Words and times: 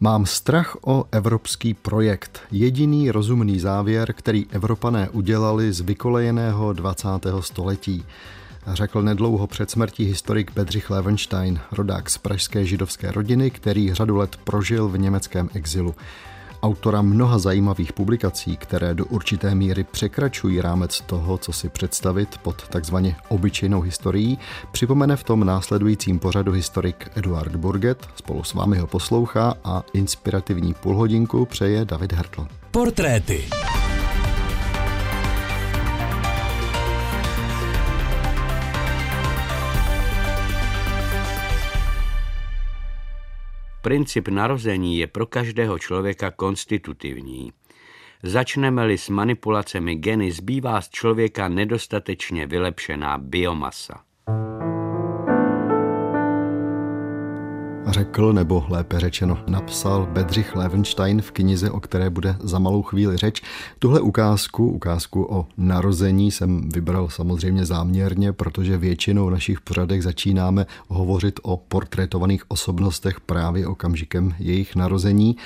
Mám 0.00 0.26
strach 0.26 0.76
o 0.86 1.04
evropský 1.12 1.74
projekt. 1.74 2.40
Jediný 2.50 3.10
rozumný 3.10 3.60
závěr, 3.60 4.12
který 4.12 4.46
Evropané 4.50 5.08
udělali 5.08 5.72
z 5.72 5.80
vykolejeného 5.80 6.72
20. 6.72 7.08
století. 7.40 8.04
Řekl 8.72 9.02
nedlouho 9.02 9.46
před 9.46 9.70
smrtí 9.70 10.04
historik 10.04 10.52
Bedřich 10.54 10.90
Levenstein, 10.90 11.60
rodák 11.72 12.10
z 12.10 12.18
pražské 12.18 12.64
židovské 12.64 13.10
rodiny, 13.12 13.50
který 13.50 13.94
řadu 13.94 14.16
let 14.16 14.36
prožil 14.44 14.88
v 14.88 14.98
německém 14.98 15.50
exilu 15.54 15.94
autora 16.62 17.02
mnoha 17.02 17.38
zajímavých 17.38 17.92
publikací, 17.92 18.56
které 18.56 18.94
do 18.94 19.04
určité 19.04 19.54
míry 19.54 19.84
překračují 19.84 20.60
rámec 20.60 21.00
toho, 21.00 21.38
co 21.38 21.52
si 21.52 21.68
představit 21.68 22.38
pod 22.42 22.68
takzvaně 22.68 23.16
obyčejnou 23.28 23.80
historií, 23.80 24.38
připomene 24.72 25.16
v 25.16 25.24
tom 25.24 25.44
následujícím 25.44 26.18
pořadu 26.18 26.52
historik 26.52 27.10
Eduard 27.14 27.56
Burget, 27.56 28.08
spolu 28.16 28.44
s 28.44 28.54
vámi 28.54 28.78
ho 28.78 28.86
poslouchá 28.86 29.54
a 29.64 29.82
inspirativní 29.92 30.74
půlhodinku 30.74 31.46
přeje 31.46 31.84
David 31.84 32.12
Hertl. 32.12 32.46
Portréty. 32.70 33.44
Princip 43.86 44.28
narození 44.28 44.98
je 44.98 45.06
pro 45.06 45.26
každého 45.26 45.78
člověka 45.78 46.30
konstitutivní. 46.30 47.52
Začneme-li 48.22 48.98
s 48.98 49.08
manipulacemi 49.08 49.94
geny, 49.94 50.32
zbývá 50.32 50.80
z 50.80 50.88
člověka 50.88 51.48
nedostatečně 51.48 52.46
vylepšená 52.46 53.18
biomasa. 53.18 54.05
Řekl, 57.86 58.32
nebo 58.32 58.64
lépe 58.68 59.00
řečeno 59.00 59.38
napsal 59.46 60.08
Bedřich 60.12 60.56
Levenstein 60.56 61.22
v 61.22 61.30
knize, 61.30 61.70
o 61.70 61.80
které 61.80 62.10
bude 62.10 62.36
za 62.40 62.58
malou 62.58 62.82
chvíli 62.82 63.16
řeč. 63.16 63.42
Tuhle 63.78 64.00
ukázku, 64.00 64.70
ukázku 64.70 65.26
o 65.30 65.46
narození 65.56 66.30
jsem 66.30 66.68
vybral 66.68 67.08
samozřejmě 67.08 67.66
záměrně, 67.66 68.32
protože 68.32 68.78
většinou 68.78 69.26
v 69.26 69.30
našich 69.30 69.60
pořadech 69.60 70.02
začínáme 70.02 70.66
hovořit 70.88 71.40
o 71.42 71.56
portrétovaných 71.56 72.50
osobnostech 72.50 73.20
právě 73.20 73.66
okamžikem 73.66 74.34
jejich 74.38 74.76
narození. 74.76 75.36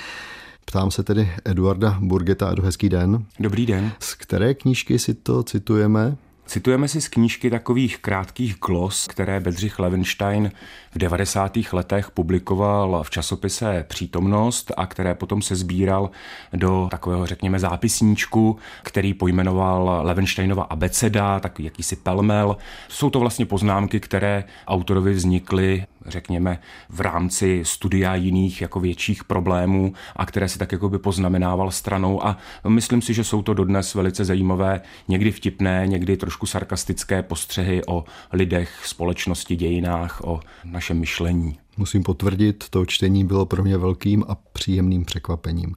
Ptám 0.65 0.91
se 0.91 1.03
tedy 1.03 1.31
Eduarda 1.45 1.97
Burgeta, 2.01 2.51
Edu, 2.51 2.63
hezký 2.63 2.89
den. 2.89 3.25
Dobrý 3.39 3.65
den. 3.65 3.91
Z 3.99 4.13
které 4.15 4.53
knížky 4.53 4.99
si 4.99 5.13
to 5.13 5.43
citujeme? 5.43 6.17
Citujeme 6.51 6.87
si 6.87 7.01
z 7.01 7.07
knížky 7.07 7.49
takových 7.49 7.97
krátkých 7.97 8.55
glos, 8.65 9.07
které 9.07 9.39
Bedřich 9.39 9.79
Levenstein 9.79 10.51
v 10.91 10.97
90. 10.97 11.57
letech 11.73 12.11
publikoval 12.11 13.03
v 13.03 13.09
časopise 13.09 13.85
Přítomnost 13.87 14.71
a 14.77 14.85
které 14.85 15.15
potom 15.15 15.41
se 15.41 15.55
sbíral 15.55 16.09
do 16.53 16.87
takového, 16.91 17.25
řekněme, 17.25 17.59
zápisníčku, 17.59 18.57
který 18.83 19.13
pojmenoval 19.13 19.99
Levensteinova 20.03 20.63
abeceda, 20.63 21.39
takový 21.39 21.65
jakýsi 21.65 21.95
pelmel. 21.95 22.57
Jsou 22.89 23.09
to 23.09 23.19
vlastně 23.19 23.45
poznámky, 23.45 23.99
které 23.99 24.43
autorovi 24.67 25.13
vznikly 25.13 25.85
řekněme, 26.05 26.59
v 26.89 27.01
rámci 27.01 27.61
studia 27.65 28.15
jiných 28.15 28.61
jako 28.61 28.79
větších 28.79 29.23
problémů 29.23 29.93
a 30.15 30.25
které 30.25 30.49
si 30.49 30.59
tak 30.59 30.71
jako 30.71 30.89
by 30.89 30.99
poznamenával 30.99 31.71
stranou 31.71 32.25
a 32.25 32.37
myslím 32.67 33.01
si, 33.01 33.13
že 33.13 33.23
jsou 33.23 33.41
to 33.41 33.53
dodnes 33.53 33.93
velice 33.93 34.25
zajímavé, 34.25 34.81
někdy 35.07 35.31
vtipné, 35.31 35.87
někdy 35.87 36.17
trošku 36.17 36.40
sarkastické 36.45 37.23
postřehy 37.23 37.81
o 37.87 38.03
lidech, 38.33 38.81
společnosti, 38.85 39.55
dějinách, 39.55 40.21
o 40.23 40.39
našem 40.63 40.99
myšlení. 40.99 41.59
Musím 41.77 42.03
potvrdit, 42.03 42.65
to 42.69 42.85
čtení 42.85 43.25
bylo 43.25 43.45
pro 43.45 43.63
mě 43.63 43.77
velkým 43.77 44.23
a 44.27 44.35
příjemným 44.35 45.05
překvapením. 45.05 45.75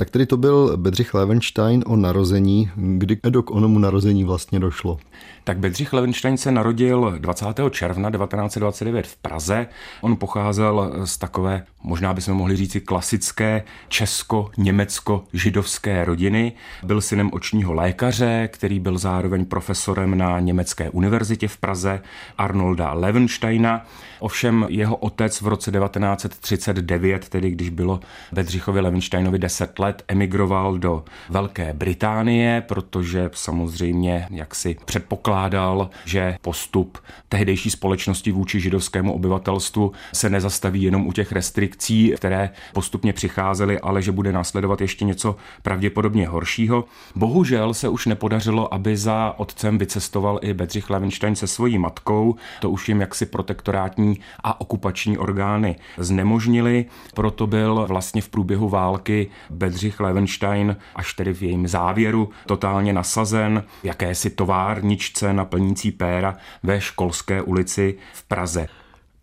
Tak 0.00 0.10
tedy 0.10 0.26
to 0.26 0.36
byl 0.36 0.76
Bedřich 0.76 1.14
Levenstein 1.14 1.84
o 1.86 1.96
narození. 1.96 2.70
Kdy 2.76 3.16
k 3.16 3.50
onomu 3.50 3.78
narození 3.78 4.24
vlastně 4.24 4.60
došlo? 4.60 4.98
Tak 5.44 5.58
Bedřich 5.58 5.92
Levenstein 5.92 6.36
se 6.36 6.52
narodil 6.52 7.14
20. 7.18 7.46
června 7.70 8.10
1929 8.10 9.06
v 9.06 9.16
Praze. 9.16 9.66
On 10.00 10.16
pocházel 10.16 10.92
z 11.04 11.18
takové, 11.18 11.62
možná 11.82 12.14
bychom 12.14 12.34
mohli 12.34 12.56
říci, 12.56 12.80
klasické 12.80 13.62
česko-německo-židovské 13.88 16.04
rodiny. 16.04 16.52
Byl 16.82 17.00
synem 17.00 17.30
očního 17.32 17.72
lékaře, 17.72 18.48
který 18.52 18.80
byl 18.80 18.98
zároveň 18.98 19.44
profesorem 19.44 20.18
na 20.18 20.40
Německé 20.40 20.90
univerzitě 20.90 21.48
v 21.48 21.56
Praze, 21.56 22.00
Arnolda 22.38 22.92
Levensteina. 22.92 23.86
Ovšem 24.20 24.66
jeho 24.68 24.96
otec 24.96 25.40
v 25.40 25.46
roce 25.46 25.72
1939, 25.72 27.28
tedy 27.28 27.50
když 27.50 27.70
bylo 27.70 28.00
Bedřichovi 28.32 28.80
Levensteinovi 28.80 29.38
10 29.38 29.78
let, 29.78 29.89
emigroval 30.08 30.78
do 30.78 31.04
Velké 31.28 31.72
Británie, 31.74 32.60
protože 32.68 33.30
samozřejmě 33.32 34.26
jak 34.30 34.54
si 34.54 34.76
předpokládal, 34.84 35.90
že 36.04 36.36
postup 36.42 36.98
tehdejší 37.28 37.70
společnosti 37.70 38.32
vůči 38.32 38.60
židovskému 38.60 39.12
obyvatelstvu 39.12 39.92
se 40.14 40.30
nezastaví 40.30 40.82
jenom 40.82 41.06
u 41.06 41.12
těch 41.12 41.32
restrikcí, 41.32 42.12
které 42.16 42.50
postupně 42.72 43.12
přicházely, 43.12 43.80
ale 43.80 44.02
že 44.02 44.12
bude 44.12 44.32
následovat 44.32 44.80
ještě 44.80 45.04
něco 45.04 45.36
pravděpodobně 45.62 46.28
horšího. 46.28 46.84
Bohužel 47.16 47.74
se 47.74 47.88
už 47.88 48.06
nepodařilo, 48.06 48.74
aby 48.74 48.96
za 48.96 49.34
otcem 49.36 49.78
vycestoval 49.78 50.38
i 50.42 50.54
Bedřich 50.54 50.90
Levenstein 50.90 51.36
se 51.36 51.46
svojí 51.46 51.78
matkou. 51.78 52.34
To 52.60 52.70
už 52.70 52.88
jim 52.88 53.00
jaksi 53.00 53.26
protektorátní 53.26 54.20
a 54.44 54.60
okupační 54.60 55.18
orgány 55.18 55.76
znemožnili. 55.98 56.84
Proto 57.14 57.46
byl 57.46 57.86
vlastně 57.88 58.22
v 58.22 58.28
průběhu 58.28 58.68
války 58.68 59.30
Bedřich 59.50 59.79
Levenstein 60.00 60.76
až 60.94 61.14
tedy 61.14 61.34
v 61.34 61.42
jejím 61.42 61.68
závěru 61.68 62.30
totálně 62.46 62.92
nasazen 62.92 63.64
v 63.82 63.84
jakési 63.84 64.30
továrničce 64.30 65.32
na 65.32 65.44
plnící 65.44 65.92
péra 65.92 66.36
ve 66.62 66.80
školské 66.80 67.42
ulici 67.42 67.98
v 68.12 68.22
Praze. 68.22 68.66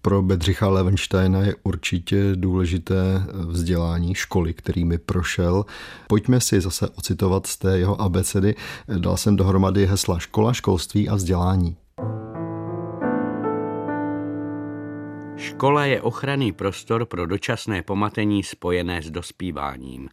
Pro 0.01 0.21
Bedřicha 0.21 0.69
Levensteina 0.69 1.41
je 1.41 1.55
určitě 1.63 2.23
důležité 2.35 3.23
vzdělání 3.33 4.15
školy, 4.15 4.53
kterými 4.53 4.97
prošel. 4.97 5.65
Pojďme 6.07 6.41
si 6.41 6.61
zase 6.61 6.89
ocitovat 6.89 7.47
z 7.47 7.57
té 7.57 7.77
jeho 7.77 8.01
abecedy. 8.01 8.55
Dal 8.97 9.17
jsem 9.17 9.35
dohromady 9.35 9.85
hesla 9.85 10.19
škola, 10.19 10.53
školství 10.53 11.09
a 11.09 11.15
vzdělání. 11.15 11.77
Škola 15.37 15.85
je 15.85 16.01
ochranný 16.01 16.51
prostor 16.51 17.05
pro 17.05 17.25
dočasné 17.25 17.81
pomatení 17.81 18.43
spojené 18.43 19.01
s 19.01 19.11
dospíváním. 19.11 20.09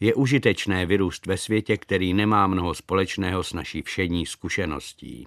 Je 0.00 0.14
užitečné 0.14 0.86
vyrůst 0.86 1.26
ve 1.26 1.36
světě, 1.36 1.76
který 1.76 2.14
nemá 2.14 2.46
mnoho 2.46 2.74
společného 2.74 3.42
s 3.42 3.52
naší 3.52 3.82
všední 3.82 4.26
zkušeností. 4.26 5.26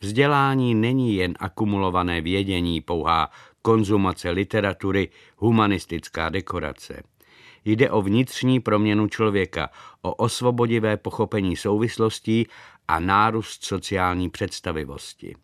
Vzdělání 0.00 0.74
není 0.74 1.16
jen 1.16 1.34
akumulované 1.40 2.20
vědění, 2.20 2.80
pouhá 2.80 3.30
konzumace 3.62 4.30
literatury, 4.30 5.08
humanistická 5.36 6.28
dekorace. 6.28 7.02
Jde 7.64 7.90
o 7.90 8.02
vnitřní 8.02 8.60
proměnu 8.60 9.08
člověka, 9.08 9.70
o 10.02 10.14
osvobodivé 10.14 10.96
pochopení 10.96 11.56
souvislostí 11.56 12.46
a 12.88 13.00
nárůst 13.00 13.64
sociální 13.64 14.30
představivosti. 14.30 15.34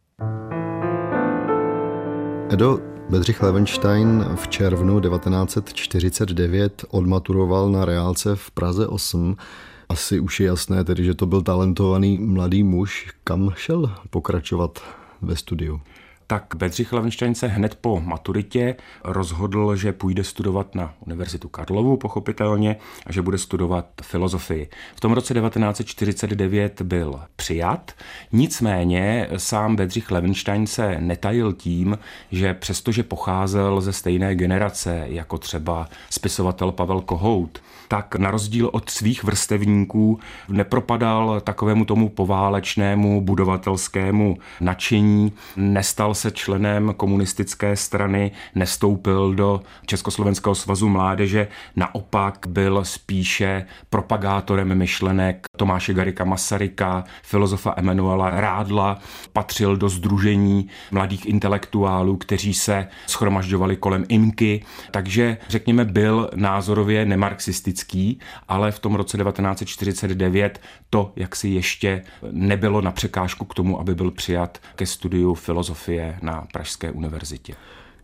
Edo, 2.53 2.79
Bedřich 3.13 3.43
Levenstein 3.43 4.25
v 4.35 4.49
červnu 4.49 5.01
1949 5.01 6.85
odmaturoval 6.91 7.71
na 7.71 7.85
reálce 7.85 8.37
v 8.37 8.51
Praze 8.51 8.87
8. 8.87 9.37
Asi 9.89 10.21
už 10.21 10.41
je 10.41 10.47
jasné 10.47 10.85
tedy, 10.85 11.05
že 11.05 11.15
to 11.15 11.27
byl 11.27 11.43
talentovaný 11.43 12.19
mladý 12.19 12.63
muž. 12.63 13.13
Kam 13.25 13.53
šel 13.57 13.95
pokračovat 14.11 14.79
ve 15.23 15.37
studiu? 15.37 15.81
Tak 16.27 16.55
Bedřich 16.57 16.93
Levenstein 16.93 17.35
se 17.35 17.47
hned 17.47 17.75
po 17.75 18.01
maturitě 18.01 18.77
rozhodl, 19.05 19.77
že 19.77 19.93
půjde 19.93 20.25
studovat 20.25 20.75
na 20.75 20.95
Univerzitu 21.07 21.49
Karlovu, 21.49 21.97
pochopitelně, 21.97 22.77
a 23.07 23.13
že 23.13 23.23
bude 23.23 23.39
studovat 23.39 23.87
filozofii. 24.03 24.69
V 24.95 25.01
tom 25.01 25.13
roce 25.13 25.35
1949 25.35 26.83
byl 26.83 27.21
přijat, 27.37 27.93
nicméně 28.33 29.29
sám 29.37 29.77
Bedřich 29.77 30.11
Levenstein 30.11 30.67
se 30.67 30.97
netajil 31.01 31.53
tím, 31.53 31.99
že 32.33 32.55
přestože 32.55 33.03
pocházel 33.03 33.81
ze 33.81 33.93
stejné 33.93 34.35
generace 34.35 35.05
jako 35.07 35.39
třeba 35.39 35.89
spisovatel 36.11 36.73
Pavel 36.73 37.01
Kohout, 37.01 37.63
tak 37.89 38.17
na 38.17 38.31
rozdíl 38.31 38.71
od 38.73 38.91
svých 38.91 39.25
vrstevníků 39.25 40.21
nepropadal 40.49 41.41
takovému 41.41 41.85
tomu 41.85 42.09
poválečnému 42.09 43.21
budovatelskému 43.21 44.37
nadšení, 44.61 45.33
nestal 45.57 46.12
nestal 46.13 46.31
se 46.31 46.37
členem 46.37 46.95
komunistické 46.97 47.77
strany, 47.77 48.33
nestoupil 48.55 49.35
do 49.35 49.61
Československého 49.87 50.55
svazu 50.55 50.89
mládeže, 50.89 51.49
naopak 51.77 52.47
byl 52.49 52.85
spíše 52.85 53.67
propagátorem 53.91 54.75
myšlenek 54.75 55.47
Tomáše 55.57 55.95
Garika 55.95 56.25
Masaryka, 56.25 57.05
filozofa 57.23 57.75
Emanuela 57.77 58.31
Rádla, 58.31 58.99
patřil 59.33 59.77
do 59.77 59.89
združení 59.89 60.69
mladých 60.91 61.27
intelektuálů, 61.27 62.17
kteří 62.17 62.55
se 62.55 62.89
schromažďovali 63.07 63.77
kolem 63.77 64.05
Imky, 64.09 64.65
takže 64.91 65.37
řekněme 65.49 65.85
byl 65.85 66.31
názorově 66.35 67.05
nemarxistický, 67.05 68.19
ale 68.49 68.73
v 68.73 68.79
tom 68.79 68.95
roce 68.95 69.17
1949 69.19 70.61
to, 70.91 71.13
jak 71.17 71.37
si 71.37 71.49
ještě 71.49 72.03
nebylo 72.31 72.81
na 72.81 72.93
překážku 72.93 73.45
k 73.45 73.55
tomu, 73.55 73.81
aby 73.81 73.95
byl 73.95 74.11
přijat 74.11 74.59
ke 74.77 74.87
studiu 74.87 75.35
filozofie 75.35 76.02
na 76.23 76.47
Pražské 76.53 76.91
univerzitě. 76.91 77.55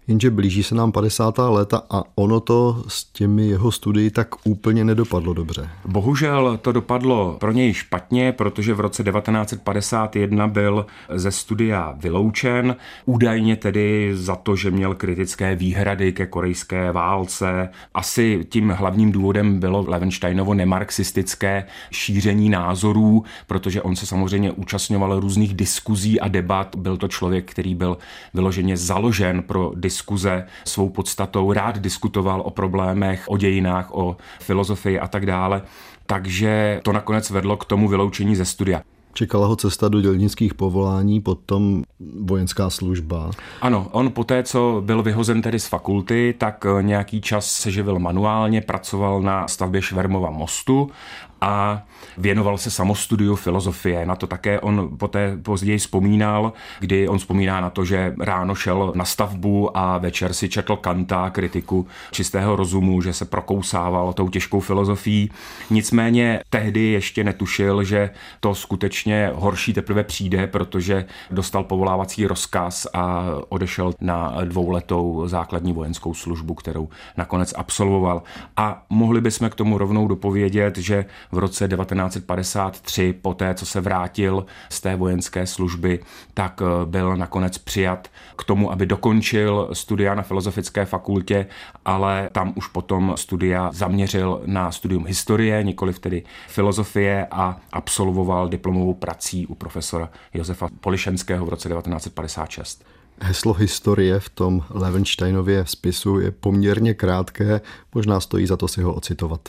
Jenže 0.08 0.30
blíží 0.30 0.62
se 0.62 0.74
nám 0.74 0.92
50. 0.92 1.38
léta 1.38 1.82
a 1.90 2.02
ono 2.14 2.40
to 2.40 2.84
s 2.88 3.04
těmi 3.04 3.46
jeho 3.46 3.72
studii 3.72 4.10
tak 4.10 4.28
úplně 4.44 4.84
nedopadlo 4.84 5.34
dobře. 5.34 5.70
Bohužel 5.84 6.58
to 6.62 6.72
dopadlo 6.72 7.36
pro 7.40 7.52
něj 7.52 7.74
špatně, 7.74 8.32
protože 8.32 8.74
v 8.74 8.80
roce 8.80 9.04
1951 9.04 10.48
byl 10.48 10.86
ze 11.14 11.30
studia 11.30 11.94
vyloučen, 12.00 12.76
údajně 13.06 13.56
tedy 13.56 14.10
za 14.14 14.36
to, 14.36 14.56
že 14.56 14.70
měl 14.70 14.94
kritické 14.94 15.54
výhrady 15.54 16.12
ke 16.12 16.26
korejské 16.26 16.92
válce. 16.92 17.68
Asi 17.94 18.46
tím 18.48 18.70
hlavním 18.70 19.12
důvodem 19.12 19.60
bylo 19.60 19.84
Levensteinovo 19.88 20.54
nemarxistické 20.54 21.64
šíření 21.90 22.50
názorů, 22.50 23.24
protože 23.46 23.82
on 23.82 23.96
se 23.96 24.06
samozřejmě 24.06 24.52
účastňoval 24.52 25.20
různých 25.20 25.54
diskuzí 25.54 26.20
a 26.20 26.28
debat. 26.28 26.76
Byl 26.76 26.96
to 26.96 27.08
člověk, 27.08 27.50
který 27.50 27.74
byl 27.74 27.98
vyloženě 28.34 28.76
založen 28.76 29.42
pro 29.42 29.72
diskuzi 29.74 29.97
diskuze 29.98 30.46
svou 30.64 30.88
podstatou, 30.88 31.52
rád 31.52 31.78
diskutoval 31.78 32.40
o 32.40 32.50
problémech, 32.50 33.24
o 33.28 33.36
dějinách, 33.36 33.88
o 33.90 34.16
filozofii 34.40 35.00
a 35.00 35.08
tak 35.08 35.26
dále. 35.26 35.62
Takže 36.06 36.80
to 36.84 36.92
nakonec 36.92 37.30
vedlo 37.30 37.56
k 37.56 37.64
tomu 37.64 37.88
vyloučení 37.88 38.36
ze 38.36 38.44
studia. 38.44 38.82
Čekala 39.12 39.46
ho 39.46 39.56
cesta 39.56 39.88
do 39.88 40.00
dělnických 40.00 40.54
povolání, 40.54 41.20
potom 41.20 41.82
vojenská 42.20 42.70
služba. 42.70 43.30
Ano, 43.60 43.88
on 43.90 44.10
po 44.10 44.24
té, 44.24 44.42
co 44.42 44.82
byl 44.84 45.02
vyhozen 45.02 45.42
tedy 45.42 45.58
z 45.58 45.66
fakulty, 45.66 46.34
tak 46.38 46.66
nějaký 46.80 47.20
čas 47.20 47.46
se 47.46 47.70
živil 47.70 47.98
manuálně, 47.98 48.60
pracoval 48.60 49.22
na 49.22 49.48
stavbě 49.48 49.82
Švermova 49.82 50.30
mostu 50.30 50.90
a 51.40 51.82
věnoval 52.18 52.58
se 52.58 52.70
samostudiu 52.70 53.36
filozofie. 53.36 54.06
Na 54.06 54.16
to 54.16 54.26
také 54.26 54.60
on 54.60 54.88
poté 54.98 55.36
později 55.42 55.78
vzpomínal, 55.78 56.52
kdy 56.80 57.08
on 57.08 57.18
vzpomíná 57.18 57.60
na 57.60 57.70
to, 57.70 57.84
že 57.84 58.14
ráno 58.20 58.54
šel 58.54 58.92
na 58.96 59.04
stavbu 59.04 59.76
a 59.78 59.98
večer 59.98 60.32
si 60.32 60.48
četl 60.48 60.76
Kanta, 60.76 61.30
kritiku 61.30 61.86
čistého 62.10 62.56
rozumu, 62.56 63.02
že 63.02 63.12
se 63.12 63.24
prokousával 63.24 64.12
tou 64.12 64.28
těžkou 64.28 64.60
filozofií. 64.60 65.30
Nicméně 65.70 66.40
tehdy 66.50 66.80
ještě 66.80 67.24
netušil, 67.24 67.84
že 67.84 68.10
to 68.40 68.54
skutečně 68.54 69.30
horší 69.34 69.72
teprve 69.72 70.04
přijde, 70.04 70.46
protože 70.46 71.04
dostal 71.30 71.64
povolávací 71.64 72.26
rozkaz 72.26 72.86
a 72.94 73.24
odešel 73.48 73.92
na 74.00 74.34
dvouletou 74.44 75.22
základní 75.26 75.72
vojenskou 75.72 76.14
službu, 76.14 76.54
kterou 76.54 76.88
nakonec 77.16 77.54
absolvoval. 77.56 78.22
A 78.56 78.82
mohli 78.90 79.20
bychom 79.20 79.50
k 79.50 79.54
tomu 79.54 79.78
rovnou 79.78 80.08
dopovědět, 80.08 80.78
že 80.78 81.04
v 81.32 81.38
roce 81.38 81.68
1953, 81.68 83.14
po 83.22 83.34
té, 83.34 83.54
co 83.54 83.66
se 83.66 83.80
vrátil 83.80 84.46
z 84.70 84.80
té 84.80 84.96
vojenské 84.96 85.46
služby, 85.46 86.00
tak 86.34 86.62
eh, 86.62 86.86
byl 86.86 87.16
nakonec 87.16 87.58
přijat 87.58 88.08
k 88.36 88.44
tomu, 88.44 88.72
aby 88.72 88.86
dokončil 88.86 89.68
studia 89.72 90.14
na 90.14 90.22
Filozofické 90.22 90.84
fakultě, 90.84 91.46
ale 91.84 92.30
tam 92.32 92.52
už 92.56 92.66
potom 92.66 93.14
studia 93.16 93.70
zaměřil 93.72 94.42
na 94.46 94.72
studium 94.72 95.06
historie, 95.06 95.64
nikoli 95.64 95.94
tedy 95.94 96.22
filozofie 96.48 97.26
a 97.30 97.60
absolvoval 97.72 98.48
diplomovou 98.48 98.94
prací 98.94 99.46
u 99.46 99.54
profesora 99.54 100.10
Josefa 100.34 100.68
Polišenského 100.80 101.46
v 101.46 101.48
roce 101.48 101.68
1956. 101.68 102.84
Heslo 103.20 103.52
historie 103.52 104.20
v 104.20 104.28
tom 104.28 104.64
Levensteinově 104.70 105.64
spisu 105.66 106.20
je 106.20 106.30
poměrně 106.30 106.94
krátké, 106.94 107.60
možná 107.94 108.20
stojí 108.20 108.46
za 108.46 108.56
to 108.56 108.68
si 108.68 108.82
ho 108.82 108.94
ocitovat. 108.94 109.48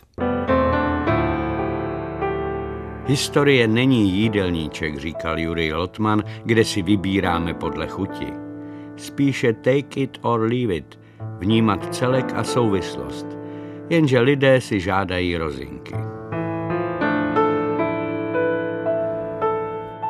Historie 3.09 3.67
není 3.67 4.11
jídelníček, 4.11 4.97
říkal 4.97 5.39
Jurij 5.39 5.73
Lotman, 5.73 6.23
kde 6.45 6.65
si 6.65 6.81
vybíráme 6.81 7.53
podle 7.53 7.88
chuti. 7.88 8.27
Spíše 8.97 9.53
take 9.53 10.01
it 10.01 10.17
or 10.21 10.39
leave 10.41 10.75
it, 10.75 11.00
vnímat 11.39 11.95
celek 11.95 12.33
a 12.35 12.44
souvislost. 12.44 13.25
Jenže 13.89 14.19
lidé 14.19 14.61
si 14.61 14.79
žádají 14.79 15.38
rozinky. 15.38 15.95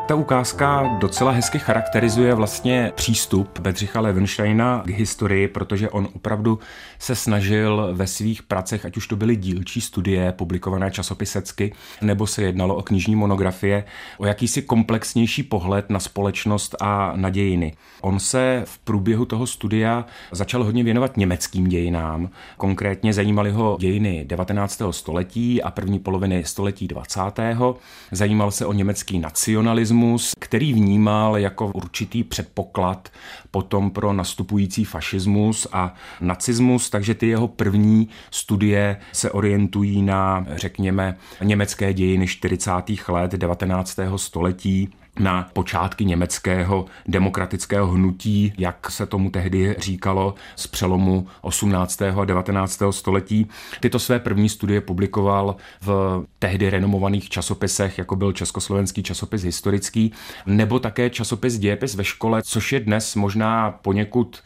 Ta 0.10 0.16
ukázka 0.16 0.98
docela 1.00 1.32
hezky 1.32 1.60
charakterizuje 1.60 2.34
vlastně 2.34 2.92
přístup 2.96 3.60
Bedřicha 3.60 4.02
Levensteina 4.02 4.84
k 4.86 4.90
historii, 4.90 5.48
protože 5.48 5.90
on 5.90 6.08
opravdu 6.16 6.60
se 7.00 7.16
snažil 7.16 7.90
ve 7.94 8.08
svých 8.08 8.44
pracech, 8.44 8.86
ať 8.86 8.98
už 8.98 9.08
to 9.08 9.16
byly 9.16 9.36
dílčí 9.36 9.82
studie 9.82 10.32
publikované 10.32 10.92
časopisecky, 10.92 11.74
nebo 12.02 12.28
se 12.28 12.44
jednalo 12.44 12.76
o 12.76 12.82
knižní 12.82 13.16
monografie, 13.16 13.84
o 14.18 14.26
jakýsi 14.26 14.62
komplexnější 14.62 15.44
pohled 15.44 15.90
na 15.90 16.00
společnost 16.00 16.76
a 16.82 17.14
na 17.16 17.30
dějiny. 17.30 17.74
On 18.02 18.20
se 18.20 18.64
v 18.66 18.78
průběhu 18.78 19.26
toho 19.26 19.48
studia 19.48 20.06
začal 20.32 20.64
hodně 20.64 20.84
věnovat 20.84 21.18
německým 21.18 21.68
dějinám. 21.68 22.30
Konkrétně 22.58 23.14
zajímaly 23.14 23.52
ho 23.52 23.78
dějiny 23.80 24.26
19. 24.28 24.82
století 24.92 25.64
a 25.64 25.72
první 25.72 26.00
poloviny 26.00 26.44
století 26.44 26.88
20. 26.88 27.22
Zajímal 28.12 28.52
se 28.52 28.66
o 28.66 28.74
německý 28.74 29.20
nacionalismus 29.20 29.99
komunismus, 30.00 30.32
který 30.40 30.74
vnímal 30.74 31.38
jako 31.38 31.68
určitý 31.68 32.24
předpoklad 32.24 33.10
potom 33.52 33.92
pro 33.92 34.14
nastupující 34.14 34.86
fašismus 34.86 35.68
a 35.72 35.94
nacismus, 36.22 36.90
takže 36.90 37.14
ty 37.14 37.28
jeho 37.28 37.48
první 37.48 38.10
studie 38.32 38.98
se 39.12 39.32
orientují 39.32 40.02
na, 40.02 40.46
řekněme, 40.56 41.18
německé 41.44 41.94
dějiny 41.94 42.28
40. 42.28 42.72
let 43.08 43.32
19. 43.32 44.00
století 44.16 44.90
na 45.20 45.50
počátky 45.54 46.06
německého 46.06 46.86
demokratického 47.08 47.88
hnutí, 47.88 48.54
jak 48.58 48.92
se 48.92 49.06
tomu 49.06 49.30
tehdy 49.30 49.76
říkalo, 49.80 50.36
z 50.56 50.68
přelomu 50.68 51.28
18. 51.42 52.02
a 52.02 52.26
19. 52.26 52.82
století. 52.92 53.48
Tyto 53.80 54.00
své 54.00 54.20
první 54.20 54.50
studie 54.50 54.82
publikoval 54.82 55.56
v 55.82 56.24
tehdy 56.40 56.70
renomovaných 56.70 57.30
časopisech, 57.30 57.98
jako 57.98 58.16
byl 58.16 58.34
Československý 58.34 59.04
časopis 59.04 59.44
historický, 59.44 60.12
nebo 60.46 60.80
také 60.80 61.10
časopis 61.10 61.58
Dějepis 61.58 61.96
ve 61.96 62.04
škole, 62.04 62.42
což 62.46 62.72
je 62.72 62.80
dnes 62.80 63.16
možná 63.16 63.72
poněkud 63.72 64.44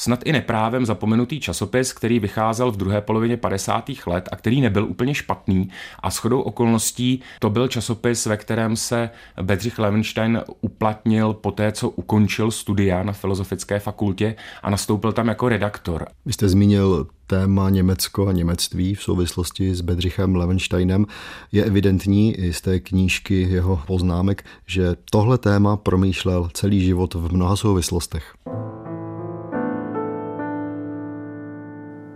snad 0.00 0.20
i 0.24 0.32
neprávem 0.32 0.86
zapomenutý 0.86 1.40
časopis, 1.40 1.92
který 1.92 2.18
vycházel 2.18 2.70
v 2.72 2.76
druhé 2.76 3.00
polovině 3.00 3.36
50. 3.36 3.90
let 4.06 4.28
a 4.32 4.36
který 4.36 4.60
nebyl 4.60 4.84
úplně 4.84 5.14
špatný. 5.14 5.68
A 6.00 6.10
shodou 6.10 6.40
okolností 6.40 7.20
to 7.38 7.50
byl 7.50 7.68
časopis, 7.68 8.26
ve 8.26 8.36
kterém 8.36 8.76
se 8.76 9.10
Bedřich 9.42 9.78
Levenstein 9.78 10.40
uplatnil 10.60 11.32
po 11.32 11.50
té, 11.50 11.72
co 11.72 11.88
ukončil 11.88 12.50
studia 12.50 13.02
na 13.02 13.12
Filozofické 13.12 13.78
fakultě 13.78 14.34
a 14.62 14.70
nastoupil 14.70 15.12
tam 15.12 15.28
jako 15.28 15.48
redaktor. 15.48 16.06
Vy 16.26 16.32
jste 16.32 16.48
zmínil 16.48 17.06
téma 17.26 17.70
Německo 17.70 18.28
a 18.28 18.32
němectví 18.32 18.94
v 18.94 19.02
souvislosti 19.02 19.74
s 19.74 19.80
Bedřichem 19.80 20.36
Levensteinem. 20.36 21.06
Je 21.52 21.64
evidentní 21.64 22.34
i 22.34 22.52
z 22.52 22.60
té 22.60 22.80
knížky 22.80 23.42
jeho 23.50 23.82
poznámek, 23.86 24.44
že 24.66 24.96
tohle 25.10 25.38
téma 25.38 25.76
promýšlel 25.76 26.48
celý 26.52 26.80
život 26.84 27.14
v 27.14 27.32
mnoha 27.32 27.56
souvislostech. 27.56 28.34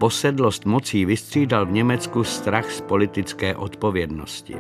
Posedlost 0.05 0.65
mocí 0.65 1.05
vystřídal 1.05 1.67
v 1.67 1.73
Německu 1.73 2.25
strach 2.25 2.71
z 2.71 2.81
politické 2.81 3.57
odpovědnosti. 3.57 4.55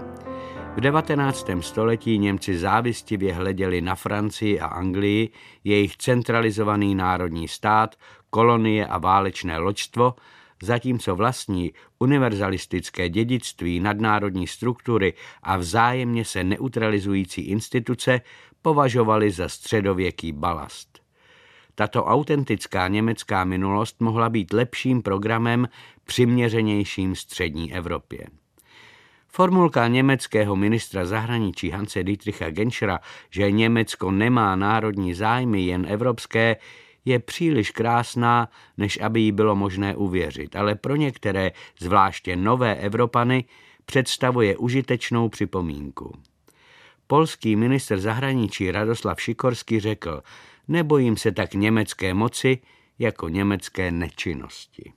V 0.77 0.81
19. 0.81 1.47
století 1.61 2.19
Němci 2.19 2.59
závistivě 2.59 3.35
hleděli 3.35 3.81
na 3.81 3.95
Francii 3.95 4.61
a 4.61 4.67
Anglii, 4.67 5.31
jejich 5.65 5.97
centralizovaný 5.97 6.95
národní 6.95 7.49
stát, 7.49 7.97
kolonie 8.31 8.87
a 8.87 8.99
válečné 8.99 9.59
loďstvo, 9.59 10.15
zatímco 10.63 11.17
vlastní 11.17 11.73
univerzalistické 11.99 13.09
dědictví, 13.09 13.81
nadnárodní 13.81 14.47
struktury 14.47 15.15
a 15.43 15.57
vzájemně 15.57 16.25
se 16.25 16.45
neutralizující 16.45 17.41
instituce 17.41 18.21
považovali 18.63 19.31
za 19.31 19.49
středověký 19.49 20.33
balast. 20.33 21.04
Tato 21.75 22.05
autentická 22.05 22.89
německá 22.89 23.45
minulost 23.45 24.01
mohla 24.01 24.29
být 24.31 24.53
lepším 24.53 25.03
programem 25.03 25.69
přiměřenějším 26.05 27.17
střední 27.17 27.75
Evropě. 27.75 28.27
Formulka 29.29 29.89
německého 29.89 30.57
ministra 30.57 31.07
zahraničí 31.07 31.71
Hanse 31.71 32.03
Dietricha 32.03 32.51
Genschera, 32.51 33.01
že 33.31 33.51
Německo 33.51 34.11
nemá 34.11 34.57
národní 34.57 35.15
zájmy 35.15 35.63
jen 35.63 35.87
evropské, 35.89 36.57
je 37.05 37.19
příliš 37.19 37.71
krásná, 37.71 38.49
než 38.77 39.01
aby 39.01 39.21
jí 39.21 39.33
bylo 39.33 39.57
možné 39.57 39.97
uvěřit, 39.97 40.57
ale 40.57 40.75
pro 40.75 40.97
některé, 40.97 41.53
zvláště 41.79 42.37
nové 42.37 42.75
Evropany, 42.75 43.45
představuje 43.87 44.57
užitečnou 44.57 45.29
připomínku. 45.29 46.13
Polský 47.07 47.57
minister 47.57 48.01
zahraničí 48.01 48.71
Radoslav 48.71 49.21
Šikorský 49.21 49.81
řekl, 49.81 50.23
nebojím 50.69 51.17
se 51.17 51.33
tak 51.33 51.55
německé 51.55 52.15
moci 52.15 52.59
jako 52.99 53.29
německé 53.29 53.91
nečinnosti. 53.91 54.93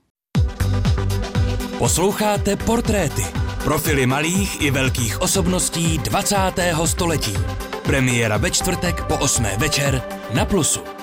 Posloucháte 1.78 2.56
portréty, 2.56 3.24
profily 3.64 4.06
malých 4.06 4.62
i 4.62 4.72
velkých 4.72 5.22
osobností 5.22 5.98
20. 5.98 6.36
století. 6.86 7.34
Premiéra 7.84 8.38
ve 8.38 8.52
čtvrtek 8.52 9.04
po 9.04 9.18
8. 9.18 9.44
večer 9.58 10.02
na 10.34 10.46
Plusu. 10.46 10.97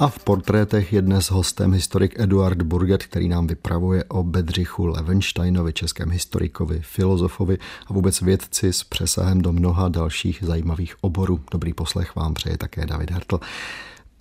A 0.00 0.08
v 0.08 0.18
portrétech 0.18 0.92
je 0.92 1.02
dnes 1.02 1.30
hostem 1.30 1.72
historik 1.72 2.20
Eduard 2.20 2.62
Burget, 2.62 3.04
který 3.04 3.28
nám 3.28 3.46
vypravuje 3.46 4.04
o 4.04 4.22
Bedřichu 4.22 4.86
Levensteinovi, 4.86 5.72
českém 5.72 6.10
historikovi, 6.10 6.80
filozofovi 6.82 7.58
a 7.86 7.92
vůbec 7.92 8.20
vědci 8.20 8.72
s 8.72 8.84
přesahem 8.84 9.40
do 9.40 9.52
mnoha 9.52 9.88
dalších 9.88 10.38
zajímavých 10.46 10.94
oborů. 11.00 11.40
Dobrý 11.52 11.74
poslech 11.74 12.16
vám 12.16 12.34
přeje 12.34 12.58
také 12.58 12.86
David 12.86 13.10
Hertl. 13.10 13.40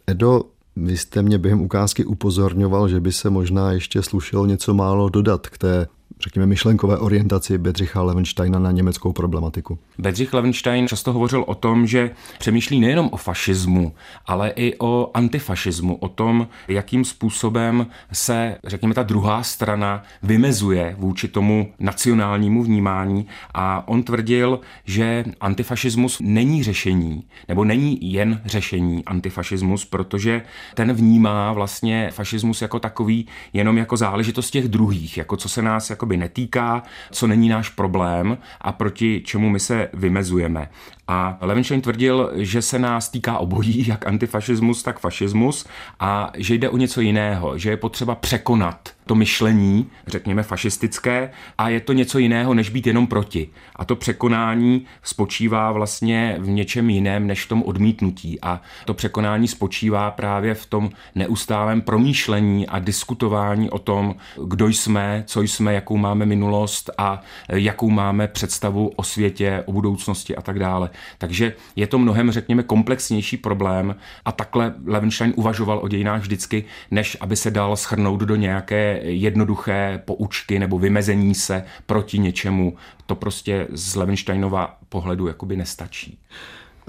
Edo, 0.08 0.44
vy 0.76 0.98
jste 0.98 1.22
mě 1.22 1.38
během 1.38 1.62
ukázky 1.62 2.06
upozorňoval, 2.06 2.88
že 2.90 3.00
by 3.00 3.12
se 3.12 3.30
možná 3.30 3.72
ještě 3.72 4.02
slušelo 4.02 4.46
něco 4.46 4.74
málo 4.74 5.10
dodat 5.10 5.48
k 5.48 5.58
té 5.58 5.88
řekněme, 6.24 6.46
myšlenkové 6.46 6.98
orientaci 6.98 7.58
Bedřicha 7.58 8.02
Levensteina 8.02 8.60
na 8.60 8.72
německou 8.72 9.14
problematiku. 9.14 9.80
Bedřich 9.98 10.34
Levenstein 10.34 10.88
často 10.88 11.14
hovořil 11.14 11.44
o 11.48 11.56
tom, 11.56 11.88
že 11.88 12.12
přemýšlí 12.40 12.80
nejenom 12.80 13.10
o 13.12 13.18
fašismu, 13.18 13.94
ale 14.26 14.50
i 14.56 14.76
o 14.80 15.12
antifašismu, 15.14 15.96
o 15.96 16.10
tom, 16.10 16.48
jakým 16.68 17.06
způsobem 17.06 17.88
se, 18.12 18.58
řekněme, 18.64 18.94
ta 18.94 19.04
druhá 19.04 19.44
strana 19.44 20.04
vymezuje 20.24 20.96
vůči 21.00 21.28
tomu 21.28 21.74
nacionálnímu 21.80 22.64
vnímání 22.64 23.28
a 23.54 23.88
on 23.88 24.04
tvrdil, 24.04 24.60
že 24.86 25.26
antifašismus 25.42 26.18
není 26.22 26.64
řešení, 26.64 27.24
nebo 27.48 27.66
není 27.66 28.14
jen 28.14 28.42
řešení 28.46 29.06
antifašismus, 29.06 29.86
protože 29.86 30.42
ten 30.76 30.94
vnímá 30.94 31.54
vlastně 31.54 32.10
fašismus 32.14 32.62
jako 32.62 32.80
takový 32.80 33.28
jenom 33.54 33.78
jako 33.78 33.98
záležitost 33.98 34.52
těch 34.52 34.68
druhých, 34.68 35.18
jako 35.18 35.38
co 35.38 35.50
se 35.50 35.62
nás 35.62 35.90
jako 35.90 36.09
netýká, 36.18 36.84
co 37.12 37.28
není 37.28 37.50
náš 37.50 37.70
problém 37.70 38.38
a 38.62 38.72
proti 38.72 39.22
čemu 39.26 39.50
my 39.50 39.60
se 39.60 39.90
vymezujeme. 39.94 40.70
A 41.12 41.38
Levenstein 41.42 41.82
tvrdil, 41.82 42.32
že 42.36 42.62
se 42.62 42.80
nás 42.80 43.10
týká 43.10 43.38
obojí, 43.38 43.88
jak 43.88 44.08
antifašismus, 44.08 44.84
tak 44.84 45.00
fašismus 45.00 45.66
a 46.00 46.32
že 46.38 46.56
jde 46.56 46.70
o 46.70 46.78
něco 46.78 47.02
jiného, 47.02 47.58
že 47.58 47.70
je 47.70 47.78
potřeba 47.78 48.16
překonat 48.16 48.90
to 49.10 49.16
myšlení, 49.16 49.90
řekněme 50.08 50.44
fašistické, 50.44 51.32
a 51.58 51.70
je 51.70 51.80
to 51.80 51.94
něco 51.94 52.20
jiného, 52.20 52.54
než 52.54 52.70
být 52.70 52.88
jenom 52.88 53.08
proti. 53.08 53.50
A 53.76 53.86
to 53.86 53.96
překonání 53.96 54.86
spočívá 55.04 55.72
vlastně 55.72 56.36
v 56.40 56.50
něčem 56.50 56.90
jiném, 56.90 57.28
než 57.28 57.46
v 57.46 57.48
tom 57.50 57.64
odmítnutí. 57.64 58.42
A 58.42 58.62
to 58.86 58.94
překonání 58.94 59.48
spočívá 59.48 60.12
právě 60.12 60.54
v 60.54 60.66
tom 60.66 60.90
neustálém 61.16 61.82
promýšlení 61.82 62.68
a 62.68 62.80
diskutování 62.80 63.70
o 63.70 63.80
tom, 63.80 64.16
kdo 64.46 64.68
jsme, 64.68 65.24
co 65.28 65.42
jsme, 65.42 65.74
jakou 65.74 65.98
máme 65.98 66.26
minulost 66.26 66.90
a 66.98 67.22
jakou 67.50 67.90
máme 67.90 68.28
představu 68.28 68.92
o 68.96 69.04
světě, 69.04 69.64
o 69.66 69.72
budoucnosti 69.72 70.36
a 70.36 70.42
tak 70.42 70.60
dále. 70.60 70.90
Takže 71.18 71.54
je 71.76 71.88
to 71.88 72.00
mnohem, 72.00 72.32
řekněme, 72.32 72.64
komplexnější 72.64 73.38
problém 73.38 73.96
a 74.26 74.32
takhle 74.32 74.74
Levenstein 74.86 75.34
uvažoval 75.36 75.80
o 75.84 75.88
dějinách 75.88 76.22
vždycky, 76.22 76.66
než 76.92 77.18
aby 77.22 77.36
se 77.36 77.52
dal 77.52 77.76
schrnout 77.76 78.20
do 78.20 78.36
nějaké 78.36 79.00
jednoduché 79.04 80.02
poučky 80.06 80.60
nebo 80.60 80.80
vymezení 80.80 81.36
se 81.36 81.64
proti 81.86 82.20
něčemu. 82.20 82.78
To 83.06 83.16
prostě 83.16 83.68
z 83.70 83.96
Levensteinova 83.96 84.78
pohledu 84.90 85.28
jakoby 85.28 85.56
nestačí. 85.56 86.20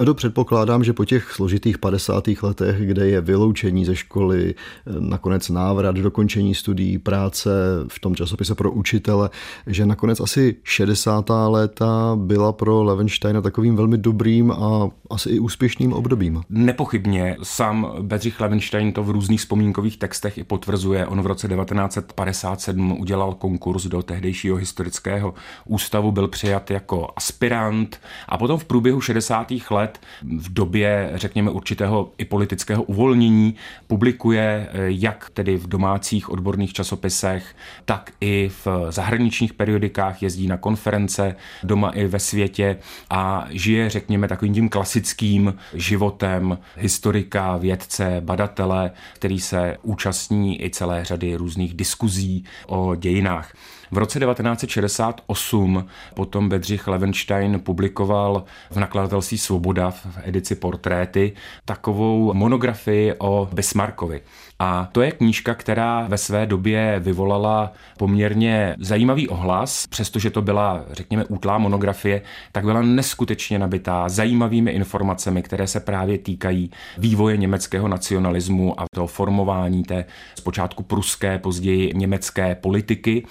Edo, 0.01 0.15
předpokládám, 0.15 0.85
že 0.85 0.93
po 0.93 1.05
těch 1.05 1.33
složitých 1.33 1.79
50. 1.79 2.25
letech, 2.43 2.87
kde 2.87 3.09
je 3.09 3.21
vyloučení 3.21 3.85
ze 3.85 3.97
školy, 3.97 4.55
nakonec 4.99 5.49
návrat, 5.49 5.97
dokončení 5.97 6.55
studií, 6.55 6.99
práce 6.99 7.51
v 7.89 7.99
tom 7.99 8.15
časopise 8.15 8.55
pro 8.55 8.73
učitele, 8.73 9.31
že 9.67 9.87
nakonec 9.87 10.21
asi 10.21 10.57
60. 10.63 11.31
léta 11.47 12.17
byla 12.17 12.53
pro 12.53 12.83
Levensteina 12.83 13.41
takovým 13.41 13.77
velmi 13.77 13.99
dobrým 13.99 14.51
a 14.51 14.91
asi 15.11 15.31
i 15.31 15.39
úspěšným 15.39 15.93
obdobím. 15.93 16.43
Nepochybně. 16.51 17.37
Sám 17.43 17.93
Bedřich 18.01 18.41
Levenstein 18.41 18.93
to 18.93 19.03
v 19.03 19.11
různých 19.11 19.41
vzpomínkových 19.41 19.97
textech 19.97 20.39
i 20.39 20.45
potvrzuje. 20.45 21.07
On 21.07 21.23
v 21.23 21.27
roce 21.27 21.49
1957 21.49 23.01
udělal 23.01 23.35
konkurs 23.35 23.87
do 23.87 24.03
tehdejšího 24.03 24.57
historického 24.57 25.35
ústavu, 25.65 26.13
byl 26.13 26.29
přijat 26.29 26.71
jako 26.71 27.09
aspirant 27.17 28.01
a 28.29 28.39
potom 28.39 28.59
v 28.59 28.65
průběhu 28.65 29.01
60. 29.01 29.53
let 29.71 29.90
let 29.91 30.01
v 30.23 30.53
době, 30.53 31.11
řekněme, 31.15 31.51
určitého 31.51 32.13
i 32.19 32.25
politického 32.25 32.83
uvolnění 32.83 33.55
publikuje 33.87 34.69
eh, 34.71 34.79
jak 34.87 35.31
tedy 35.35 35.57
v 35.57 35.67
domácích 35.67 36.31
odborných 36.31 36.73
časopisech, 36.73 37.57
tak 37.85 38.13
i 38.21 38.51
v 38.65 38.67
zahraničních 38.91 39.55
periodikách, 39.55 40.23
jezdí 40.23 40.47
na 40.47 40.57
konference 40.57 41.37
doma 41.63 41.91
i 41.91 42.07
ve 42.07 42.19
světě 42.19 42.77
a 43.11 43.47
žije, 43.51 43.91
řekněme, 43.91 44.29
takovým 44.29 44.55
tím 44.55 44.69
klasickým 44.69 45.55
životem 45.75 46.59
historika, 46.77 47.57
vědce, 47.57 48.21
badatele, 48.21 48.91
který 49.15 49.41
se 49.41 49.77
účastní 49.83 50.65
i 50.65 50.71
celé 50.71 51.05
řady 51.05 51.35
různých 51.35 51.75
diskuzí 51.75 52.45
o 52.67 52.95
dějinách. 52.95 53.53
V 53.93 53.99
roce 53.99 54.21
1968 54.21 55.87
potom 56.15 56.49
Bedřich 56.49 56.89
Levenstein 56.89 57.61
publikoval 57.61 58.45
v 58.71 58.77
nakladatelství 58.77 59.39
Svoboda 59.39 59.70
v 59.91 60.19
edici 60.23 60.55
Portréty 60.55 61.33
takovou 61.65 62.35
monografii 62.35 63.15
o 63.19 63.49
Bismarckovi. 63.53 64.21
A 64.59 64.89
to 64.93 65.03
je 65.03 65.13
knížka, 65.13 65.55
která 65.55 66.07
ve 66.09 66.19
své 66.19 66.47
době 66.47 67.01
vyvolala 67.01 67.73
poměrně 67.99 68.77
zajímavý 68.81 69.29
ohlas, 69.29 69.87
přestože 69.87 70.31
to 70.31 70.43
byla, 70.43 70.85
řekněme, 70.93 71.25
útlá 71.25 71.59
monografie, 71.59 72.23
tak 72.53 72.65
byla 72.65 72.83
neskutečně 72.83 73.59
nabitá 73.59 74.09
zajímavými 74.09 74.71
informacemi, 74.71 75.43
které 75.43 75.67
se 75.67 75.81
právě 75.81 76.19
týkají 76.19 76.71
vývoje 76.99 77.37
německého 77.37 77.89
nacionalismu 77.89 78.81
a 78.81 78.85
toho 78.95 79.07
formování 79.07 79.83
té 79.83 80.05
zpočátku 80.35 80.83
pruské, 80.83 81.39
později 81.39 81.93
německé 81.95 82.55
politiky 82.55 83.27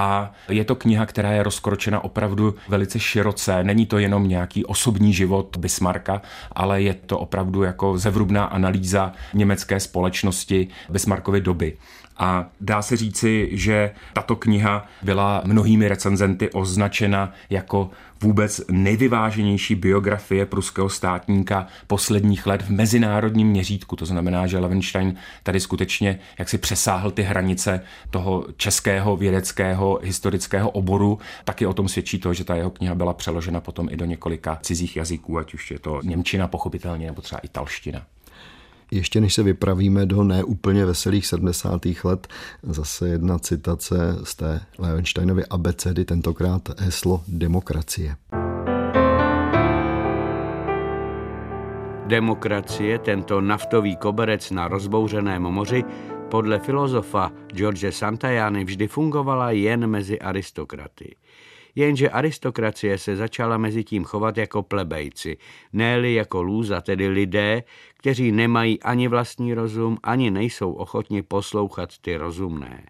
a 0.00 0.32
je 0.48 0.64
to 0.64 0.74
kniha, 0.74 1.06
která 1.06 1.32
je 1.32 1.42
rozkročena 1.42 2.04
opravdu 2.04 2.54
velice 2.68 2.98
široce. 2.98 3.64
Není 3.64 3.86
to 3.86 3.98
jenom 3.98 4.28
nějaký 4.28 4.64
osobní 4.64 5.12
život 5.12 5.56
Bismarcka, 5.56 6.22
ale 6.52 6.82
je 6.82 6.94
to 6.94 7.18
opravdu 7.18 7.62
jako 7.62 7.98
zevrubná 7.98 8.44
analýza 8.44 9.12
německé 9.34 9.80
společnosti 9.80 10.68
Bismarckovy 10.90 11.40
doby. 11.40 11.76
A 12.20 12.46
dá 12.60 12.82
se 12.82 12.96
říci, 12.96 13.48
že 13.52 13.90
tato 14.12 14.36
kniha 14.36 14.86
byla 15.02 15.42
mnohými 15.44 15.88
recenzenty 15.88 16.50
označena 16.50 17.32
jako 17.50 17.90
vůbec 18.22 18.60
nejvyváženější 18.70 19.74
biografie 19.74 20.46
pruského 20.46 20.88
státníka 20.88 21.66
posledních 21.86 22.46
let 22.46 22.62
v 22.62 22.70
mezinárodním 22.70 23.48
měřítku. 23.48 23.96
To 23.96 24.06
znamená, 24.06 24.46
že 24.46 24.58
Levenstein 24.58 25.14
tady 25.42 25.60
skutečně 25.60 26.18
jak 26.38 26.48
si 26.48 26.58
přesáhl 26.58 27.10
ty 27.10 27.22
hranice 27.22 27.80
toho 28.10 28.46
českého 28.56 29.16
vědeckého 29.16 30.00
historického 30.02 30.70
oboru. 30.70 31.18
Taky 31.44 31.66
o 31.66 31.72
tom 31.72 31.88
svědčí 31.88 32.18
to, 32.18 32.34
že 32.34 32.44
ta 32.44 32.54
jeho 32.54 32.70
kniha 32.70 32.94
byla 32.94 33.12
přeložena 33.12 33.60
potom 33.60 33.88
i 33.90 33.96
do 33.96 34.04
několika 34.04 34.58
cizích 34.62 34.96
jazyků, 34.96 35.38
ať 35.38 35.54
už 35.54 35.70
je 35.70 35.78
to 35.78 36.00
Němčina 36.04 36.48
pochopitelně, 36.48 37.06
nebo 37.06 37.22
třeba 37.22 37.38
italština. 37.38 38.06
Ještě 38.90 39.20
než 39.20 39.34
se 39.34 39.42
vypravíme 39.42 40.06
do 40.06 40.24
neúplně 40.24 40.86
veselých 40.86 41.26
70. 41.26 41.80
let, 42.04 42.28
zase 42.62 43.08
jedna 43.08 43.38
citace 43.38 44.16
z 44.24 44.34
té 44.34 44.60
Leonsteinovy 44.78 45.46
abecedy, 45.46 46.04
tentokrát 46.04 46.80
heslo 46.80 47.22
demokracie. 47.28 48.16
Demokracie, 52.06 52.98
tento 52.98 53.40
naftový 53.40 53.96
koberec 53.96 54.50
na 54.50 54.68
rozbouřeném 54.68 55.42
moři, 55.42 55.84
podle 56.30 56.58
filozofa 56.58 57.32
George 57.52 57.94
Santayany 57.94 58.64
vždy 58.64 58.88
fungovala 58.88 59.50
jen 59.50 59.86
mezi 59.86 60.18
aristokraty. 60.18 61.16
Jenže 61.74 62.10
aristokracie 62.10 62.98
se 62.98 63.16
začala 63.16 63.58
mezi 63.58 63.84
tím 63.84 64.04
chovat 64.04 64.38
jako 64.38 64.62
plebejci, 64.62 65.36
ne 65.72 66.12
jako 66.12 66.42
lůza, 66.42 66.80
tedy 66.80 67.08
lidé, 67.08 67.62
kteří 67.94 68.32
nemají 68.32 68.82
ani 68.82 69.08
vlastní 69.08 69.54
rozum, 69.54 69.98
ani 70.02 70.30
nejsou 70.30 70.72
ochotni 70.72 71.22
poslouchat 71.22 71.98
ty 71.98 72.16
rozumné. 72.16 72.86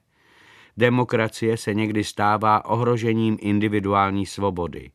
Demokracie 0.77 1.57
se 1.57 1.75
někdy 1.75 2.05
stává 2.05 2.65
ohrožením 2.65 3.39
individuální 3.41 4.27
svobody. 4.27 4.91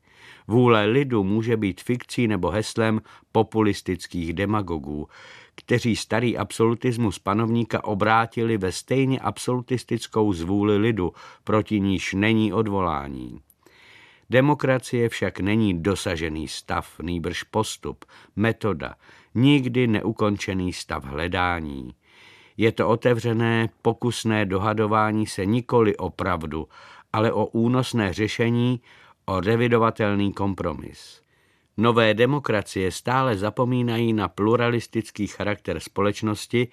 Vůle 0.47 0.85
lidu 0.85 1.23
může 1.23 1.57
být 1.57 1.81
fikcí 1.81 2.27
nebo 2.27 2.49
heslem 2.49 3.01
populistických 3.31 4.33
demagogů, 4.33 5.07
kteří 5.55 5.95
starý 5.95 6.37
absolutismus 6.37 7.19
panovníka 7.19 7.83
obrátili 7.83 8.57
ve 8.57 8.71
stejně 8.71 9.19
absolutistickou 9.19 10.33
zvůli 10.33 10.77
lidu, 10.77 11.13
proti 11.43 11.79
níž 11.79 12.13
není 12.13 12.53
odvolání. 12.53 13.39
Demokracie 14.29 15.09
však 15.09 15.39
není 15.39 15.81
dosažený 15.81 16.47
stav, 16.47 16.99
nýbrž 17.01 17.43
postup, 17.43 18.05
metoda, 18.35 18.95
nikdy 19.35 19.87
neukončený 19.87 20.73
stav 20.73 21.05
hledání. 21.05 21.95
Je 22.57 22.71
to 22.71 22.89
otevřené, 22.89 23.69
pokusné 23.81 24.45
dohadování 24.45 25.27
se 25.27 25.45
nikoli 25.45 25.97
o 25.97 26.09
pravdu, 26.09 26.67
ale 27.13 27.31
o 27.31 27.45
únosné 27.45 28.13
řešení, 28.13 28.81
o 29.25 29.39
revidovatelný 29.39 30.33
kompromis. 30.33 31.21
Nové 31.77 32.13
demokracie 32.13 32.91
stále 32.91 33.37
zapomínají 33.37 34.13
na 34.13 34.27
pluralistický 34.27 35.27
charakter 35.27 35.79
společnosti 35.79 36.67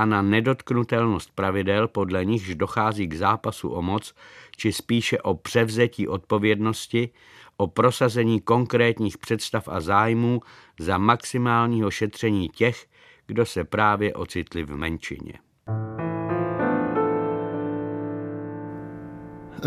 a 0.00 0.04
na 0.04 0.22
nedotknutelnost 0.22 1.30
pravidel, 1.34 1.88
podle 1.88 2.24
nichž 2.24 2.54
dochází 2.54 3.06
k 3.06 3.14
zápasu 3.14 3.68
o 3.68 3.82
moc, 3.82 4.14
či 4.56 4.72
spíše 4.72 5.18
o 5.18 5.34
převzetí 5.34 6.08
odpovědnosti, 6.08 7.10
o 7.56 7.66
prosazení 7.66 8.40
konkrétních 8.40 9.18
představ 9.18 9.68
a 9.68 9.80
zájmů 9.80 10.40
za 10.78 10.98
maximálního 10.98 11.90
šetření 11.90 12.48
těch, 12.48 12.86
kdo 13.26 13.46
se 13.46 13.64
právě 13.64 14.14
ocitli 14.14 14.64
v 14.64 14.76
menšině. 14.76 15.32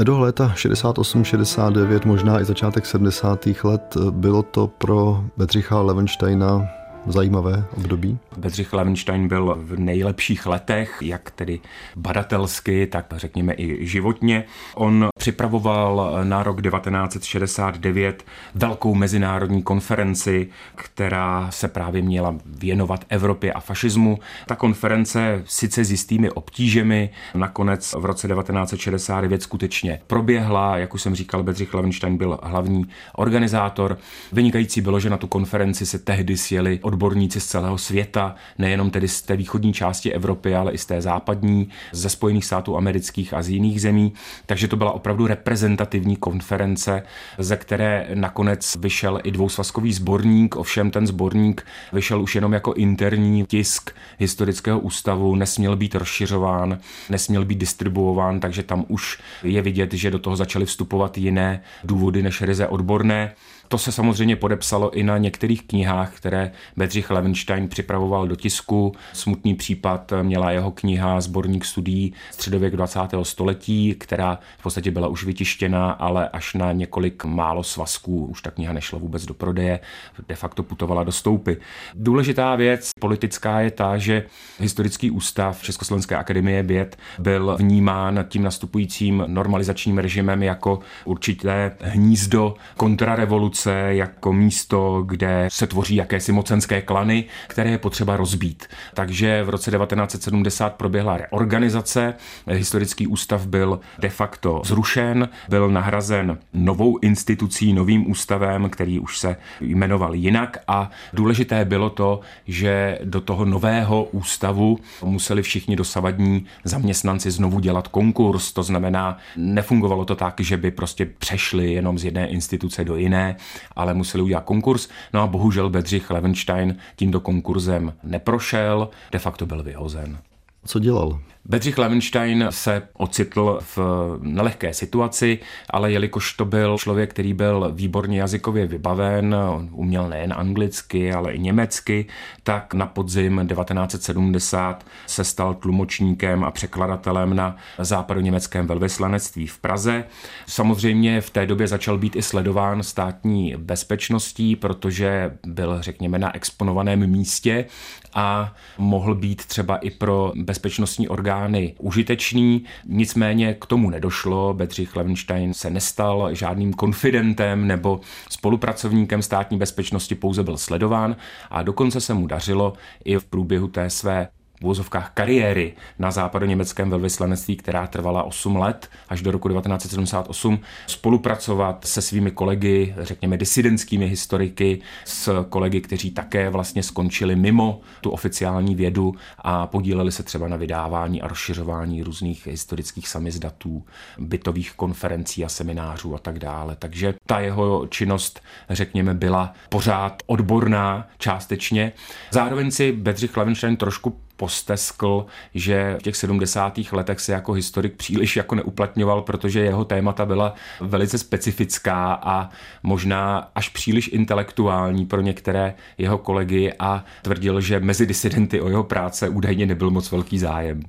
Do 0.04 0.20
léta 0.20 0.54
68-69, 0.56 2.06
možná 2.06 2.42
i 2.42 2.46
začátek 2.46 2.86
70. 2.86 3.48
let, 3.64 3.98
bylo 4.12 4.44
to 4.44 4.68
pro 4.68 5.24
Bedřicha 5.38 5.82
Levensteina 5.82 6.83
zajímavé 7.06 7.66
období? 7.78 8.18
Bedřich 8.38 8.74
Levenstein 8.74 9.28
byl 9.28 9.58
v 9.60 9.80
nejlepších 9.80 10.46
letech, 10.46 10.98
jak 11.02 11.32
tedy 11.32 11.60
badatelsky, 11.96 12.88
tak 12.88 13.06
řekněme 13.16 13.54
i 13.58 13.88
životně. 13.88 14.44
On 14.76 15.08
připravoval 15.20 16.20
na 16.24 16.44
rok 16.44 16.62
1969 16.62 18.24
velkou 18.56 18.96
mezinárodní 18.96 19.64
konferenci, 19.64 20.48
která 20.76 21.52
se 21.52 21.68
právě 21.68 22.02
měla 22.02 22.36
věnovat 22.46 23.06
Evropě 23.10 23.54
a 23.54 23.60
fašismu. 23.60 24.20
Ta 24.48 24.56
konference 24.56 25.44
sice 25.46 25.86
s 25.86 25.92
jistými 25.92 26.30
obtížemi 26.30 27.10
nakonec 27.36 27.96
v 28.00 28.06
roce 28.06 28.28
1969 28.28 29.44
skutečně 29.44 30.00
proběhla. 30.08 30.78
Jak 30.78 30.94
už 30.94 31.02
jsem 31.02 31.16
říkal, 31.16 31.44
Bedřich 31.44 31.74
Levenstein 31.74 32.18
byl 32.18 32.40
hlavní 32.44 32.86
organizátor. 33.16 33.98
Vynikající 34.32 34.82
bylo, 34.82 35.00
že 35.00 35.10
na 35.10 35.18
tu 35.18 35.28
konferenci 35.28 35.86
se 35.86 36.00
tehdy 36.00 36.38
sjeli 36.38 36.80
odborníci 36.94 37.40
z 37.40 37.46
celého 37.46 37.78
světa, 37.78 38.36
nejenom 38.58 38.90
tedy 38.90 39.08
z 39.08 39.22
té 39.22 39.36
východní 39.36 39.74
části 39.74 40.14
Evropy, 40.14 40.56
ale 40.56 40.72
i 40.72 40.78
z 40.78 40.86
té 40.86 41.02
západní, 41.02 41.70
ze 41.92 42.10
Spojených 42.10 42.46
států 42.46 42.78
amerických 42.78 43.34
a 43.34 43.42
z 43.42 43.50
jiných 43.50 43.82
zemí. 43.82 44.14
Takže 44.46 44.68
to 44.68 44.76
byla 44.76 44.92
opravdu 44.92 45.28
reprezentativní 45.28 46.16
konference, 46.16 47.04
ze 47.38 47.58
které 47.58 48.08
nakonec 48.14 48.76
vyšel 48.76 49.20
i 49.24 49.32
dvousvazkový 49.32 49.94
sborník, 49.94 50.56
ovšem 50.56 50.92
ten 50.92 51.08
sborník 51.08 51.66
vyšel 51.94 52.22
už 52.22 52.36
jenom 52.36 52.54
jako 52.54 52.74
interní 52.74 53.46
tisk 53.46 53.92
historického 54.20 54.80
ústavu, 54.80 55.36
nesměl 55.36 55.76
být 55.76 55.96
rozšiřován, 55.96 56.78
nesměl 57.10 57.46
být 57.46 57.58
distribuován, 57.58 58.40
takže 58.40 58.64
tam 58.64 58.86
už 58.88 59.20
je 59.44 59.62
vidět, 59.62 59.94
že 59.94 60.12
do 60.12 60.20
toho 60.20 60.36
začaly 60.36 60.66
vstupovat 60.66 61.18
jiné 61.18 61.62
důvody 61.84 62.24
než 62.24 62.42
ryze 62.42 62.68
odborné. 62.68 63.34
To 63.74 63.78
se 63.78 63.92
samozřejmě 63.92 64.36
podepsalo 64.36 64.92
i 64.92 65.04
na 65.04 65.18
některých 65.18 65.64
knihách, 65.64 66.16
které 66.16 66.52
Bedřich 66.78 67.12
Levenstein 67.12 67.68
připravoval 67.68 68.28
do 68.28 68.36
tisku. 68.36 68.94
Smutný 69.14 69.56
případ 69.56 70.14
měla 70.22 70.52
jeho 70.52 70.72
kniha 70.72 71.22
Zborník 71.22 71.66
studií 71.66 72.14
středověk 72.32 72.76
20. 72.76 73.00
století, 73.24 73.96
která 74.00 74.40
v 74.58 74.64
podstatě 74.64 74.92
byla 74.92 75.08
už 75.08 75.24
vytištěna, 75.24 75.92
ale 75.92 76.30
až 76.30 76.54
na 76.54 76.72
několik 76.72 77.26
málo 77.26 77.64
svazků 77.64 78.26
už 78.26 78.42
ta 78.42 78.52
kniha 78.52 78.74
nešla 78.74 79.00
vůbec 79.00 79.26
do 79.26 79.34
prodeje, 79.34 79.80
de 80.28 80.36
facto 80.36 80.64
putovala 80.64 81.04
do 81.04 81.12
stoupy. 81.12 81.54
Důležitá 81.94 82.56
věc 82.56 82.90
politická 83.00 83.60
je 83.60 83.72
ta, 83.72 83.98
že 83.98 84.24
historický 84.60 85.12
ústav 85.12 85.64
Československé 85.64 86.16
akademie 86.16 86.64
věd 86.64 86.98
byl 87.20 87.56
vnímán 87.60 88.26
tím 88.30 88.44
nastupujícím 88.44 89.24
normalizačním 89.28 89.98
režimem 89.98 90.44
jako 90.44 90.80
určité 91.06 91.76
hnízdo 91.82 92.56
kontrarevoluce 92.78 93.63
revoluce 93.66 93.96
jako 93.96 94.34
místo, 94.34 95.04
kde 95.06 95.48
se 95.52 95.68
tvoří 95.68 95.96
jakési 95.96 96.32
mocenské 96.32 96.82
klany, 96.82 97.26
které 97.48 97.70
je 97.70 97.78
potřeba 97.78 98.18
rozbít. 98.18 98.68
Takže 98.94 99.44
v 99.44 99.50
roce 99.50 99.72
1970 99.72 100.76
proběhla 100.76 101.18
reorganizace, 101.18 102.14
historický 102.48 103.08
ústav 103.08 103.48
byl 103.48 103.80
de 104.00 104.10
facto 104.10 104.62
zrušen, 104.66 105.30
byl 105.50 105.70
nahrazen 105.70 106.38
novou 106.54 106.98
institucí, 107.02 107.74
novým 107.74 108.12
ústavem, 108.12 108.70
který 108.70 109.00
už 109.00 109.18
se 109.18 109.36
jmenoval 109.62 110.16
jinak. 110.16 110.58
A 110.68 110.90
důležité 111.14 111.66
bylo 111.66 111.90
to, 111.90 112.20
že 112.48 113.00
do 113.04 113.22
toho 113.22 113.46
nového 113.46 114.04
ústavu 114.04 114.80
museli 115.04 115.42
všichni 115.42 115.76
dosavadní 115.76 116.46
zaměstnanci 116.64 117.32
znovu 117.32 117.60
dělat 117.60 117.88
konkurs, 117.88 118.54
to 118.54 118.64
znamená, 118.64 119.18
nefungovalo 119.38 120.06
to 120.06 120.16
tak, 120.16 120.40
že 120.40 120.58
by 120.58 120.72
prostě 120.72 121.06
přešli 121.06 121.74
jenom 121.74 122.00
z 122.00 122.06
jedné 122.06 122.28
instituce 122.28 122.84
do 122.84 122.96
jiné, 122.96 123.36
ale 123.76 123.94
museli 123.94 124.24
udělat 124.24 124.44
konkurs. 124.44 124.90
No 125.14 125.22
a 125.22 125.28
bohužel 125.28 125.70
Bedřich 125.70 126.12
Levenstein 126.12 126.78
tímto 126.96 127.20
konkurzem 127.20 127.94
neprošel, 128.04 128.90
de 129.12 129.20
facto 129.20 129.46
byl 129.46 129.64
vyhozen. 129.64 130.18
Co 130.66 130.80
dělal? 130.80 131.20
Bedřich 131.46 131.78
Levenstein 131.78 132.48
se 132.50 132.82
ocitl 132.94 133.60
v 133.76 133.80
nelehké 134.22 134.74
situaci, 134.74 135.40
ale 135.70 135.92
jelikož 135.92 136.34
to 136.34 136.46
byl 136.46 136.78
člověk, 136.78 137.10
který 137.10 137.34
byl 137.34 137.72
výborně 137.74 138.20
jazykově 138.20 138.68
vybaven, 138.68 139.36
uměl 139.72 140.10
nejen 140.10 140.34
anglicky, 140.38 141.14
ale 141.14 141.34
i 141.34 141.40
německy, 141.40 142.06
tak 142.44 142.74
na 142.74 142.86
podzim 142.86 143.48
1970 143.48 144.86
se 145.08 145.24
stal 145.24 145.54
tlumočníkem 145.54 146.44
a 146.44 146.52
překladatelem 146.52 147.36
na 147.36 147.56
západoněmeckém 147.80 148.68
velvyslanectví 148.68 149.48
v 149.48 149.58
Praze. 149.58 150.04
Samozřejmě 150.48 151.22
v 151.22 151.30
té 151.30 151.46
době 151.46 151.68
začal 151.68 151.98
být 151.98 152.16
i 152.16 152.22
sledován 152.22 152.84
státní 152.84 153.56
bezpečností, 153.58 154.56
protože 154.56 155.38
byl, 155.48 155.82
řekněme, 155.82 156.20
na 156.20 156.36
exponovaném 156.36 157.08
místě 157.08 157.66
a 158.14 158.54
mohl 158.78 159.16
být 159.16 159.46
třeba 159.46 159.78
i 159.78 159.90
pro 159.90 160.32
bezpečnostní 160.36 161.08
orgány 161.08 161.33
užitečný. 161.80 162.64
Nicméně 162.86 163.54
k 163.54 163.66
tomu 163.66 163.90
nedošlo. 163.90 164.54
Bedřich 164.54 164.96
Levenstein 164.96 165.54
se 165.54 165.70
nestal 165.70 166.36
žádným 166.36 166.74
konfidentem 166.74 167.68
nebo 167.68 168.00
spolupracovníkem 168.30 169.22
státní 169.22 169.58
bezpečnosti, 169.58 170.16
pouze 170.16 170.44
byl 170.44 170.58
sledován 170.58 171.16
a 171.50 171.64
dokonce 171.64 172.02
se 172.02 172.14
mu 172.14 172.28
dařilo 172.28 172.74
i 173.06 173.18
v 173.18 173.26
průběhu 173.26 173.68
té 173.68 173.90
své 173.90 174.28
vozovkách 174.64 175.12
kariéry 175.14 175.74
na 176.00 176.12
západoněmeckém 176.12 176.90
velvyslanectví, 176.90 177.56
která 177.56 177.88
trvala 177.88 178.24
8 178.24 178.56
let 178.56 178.90
až 179.10 179.22
do 179.22 179.32
roku 179.32 179.50
1978, 179.50 180.60
spolupracovat 180.88 181.86
se 181.86 182.02
svými 182.02 182.32
kolegy, 182.32 182.96
řekněme 182.98 183.38
disidentskými 183.38 184.08
historiky, 184.08 184.82
s 185.06 185.46
kolegy, 185.50 185.82
kteří 185.82 186.12
také 186.12 186.50
vlastně 186.50 186.84
skončili 186.84 187.36
mimo 187.36 187.82
tu 188.02 188.10
oficiální 188.10 188.76
vědu 188.76 189.16
a 189.38 189.68
podíleli 189.68 190.12
se 190.12 190.24
třeba 190.24 190.48
na 190.48 190.58
vydávání 190.58 191.22
a 191.22 191.28
rozšiřování 191.28 192.04
různých 192.04 192.48
historických 192.48 193.08
samizdatů, 193.08 193.84
bytových 194.20 194.74
konferencí 194.76 195.46
a 195.46 195.50
seminářů 195.50 196.16
a 196.16 196.18
tak 196.18 196.40
dále. 196.40 196.76
Takže 196.80 197.14
ta 197.26 197.40
jeho 197.40 197.88
činnost, 197.88 198.42
řekněme, 198.70 199.14
byla 199.14 199.54
pořád 199.70 200.24
odborná 200.26 201.08
částečně. 201.18 201.92
Zároveň 202.32 202.72
si 202.72 202.92
Bedřich 202.92 203.38
Levenstein 203.38 203.78
trošku 203.78 204.20
posteskl, 204.36 205.26
že 205.54 205.96
v 206.00 206.04
těch 206.04 206.16
70. 206.16 206.80
letech 206.92 207.20
se 207.20 207.32
jako 207.32 207.54
historik 207.54 207.96
příliš 207.96 208.36
jako 208.36 208.56
neuplatňoval, 208.56 209.22
protože 209.22 209.60
jeho 209.60 209.86
témata 209.86 210.26
byla 210.26 210.54
velice 210.82 211.18
specifická 211.18 212.14
a 212.14 212.50
možná 212.84 213.52
až 213.56 213.70
příliš 213.70 214.10
intelektuální 214.14 215.06
pro 215.06 215.22
některé 215.22 215.74
jeho 215.98 216.18
kolegy 216.18 216.74
a 216.80 217.06
tvrdil, 217.22 217.62
že 217.62 217.80
mezi 217.80 218.06
disidenty 218.06 218.62
o 218.62 218.70
jeho 218.70 218.84
práce 218.84 219.30
údajně 219.30 219.66
nebyl 219.66 219.90
moc 219.90 220.12
velký 220.12 220.40
zájem. 220.40 220.84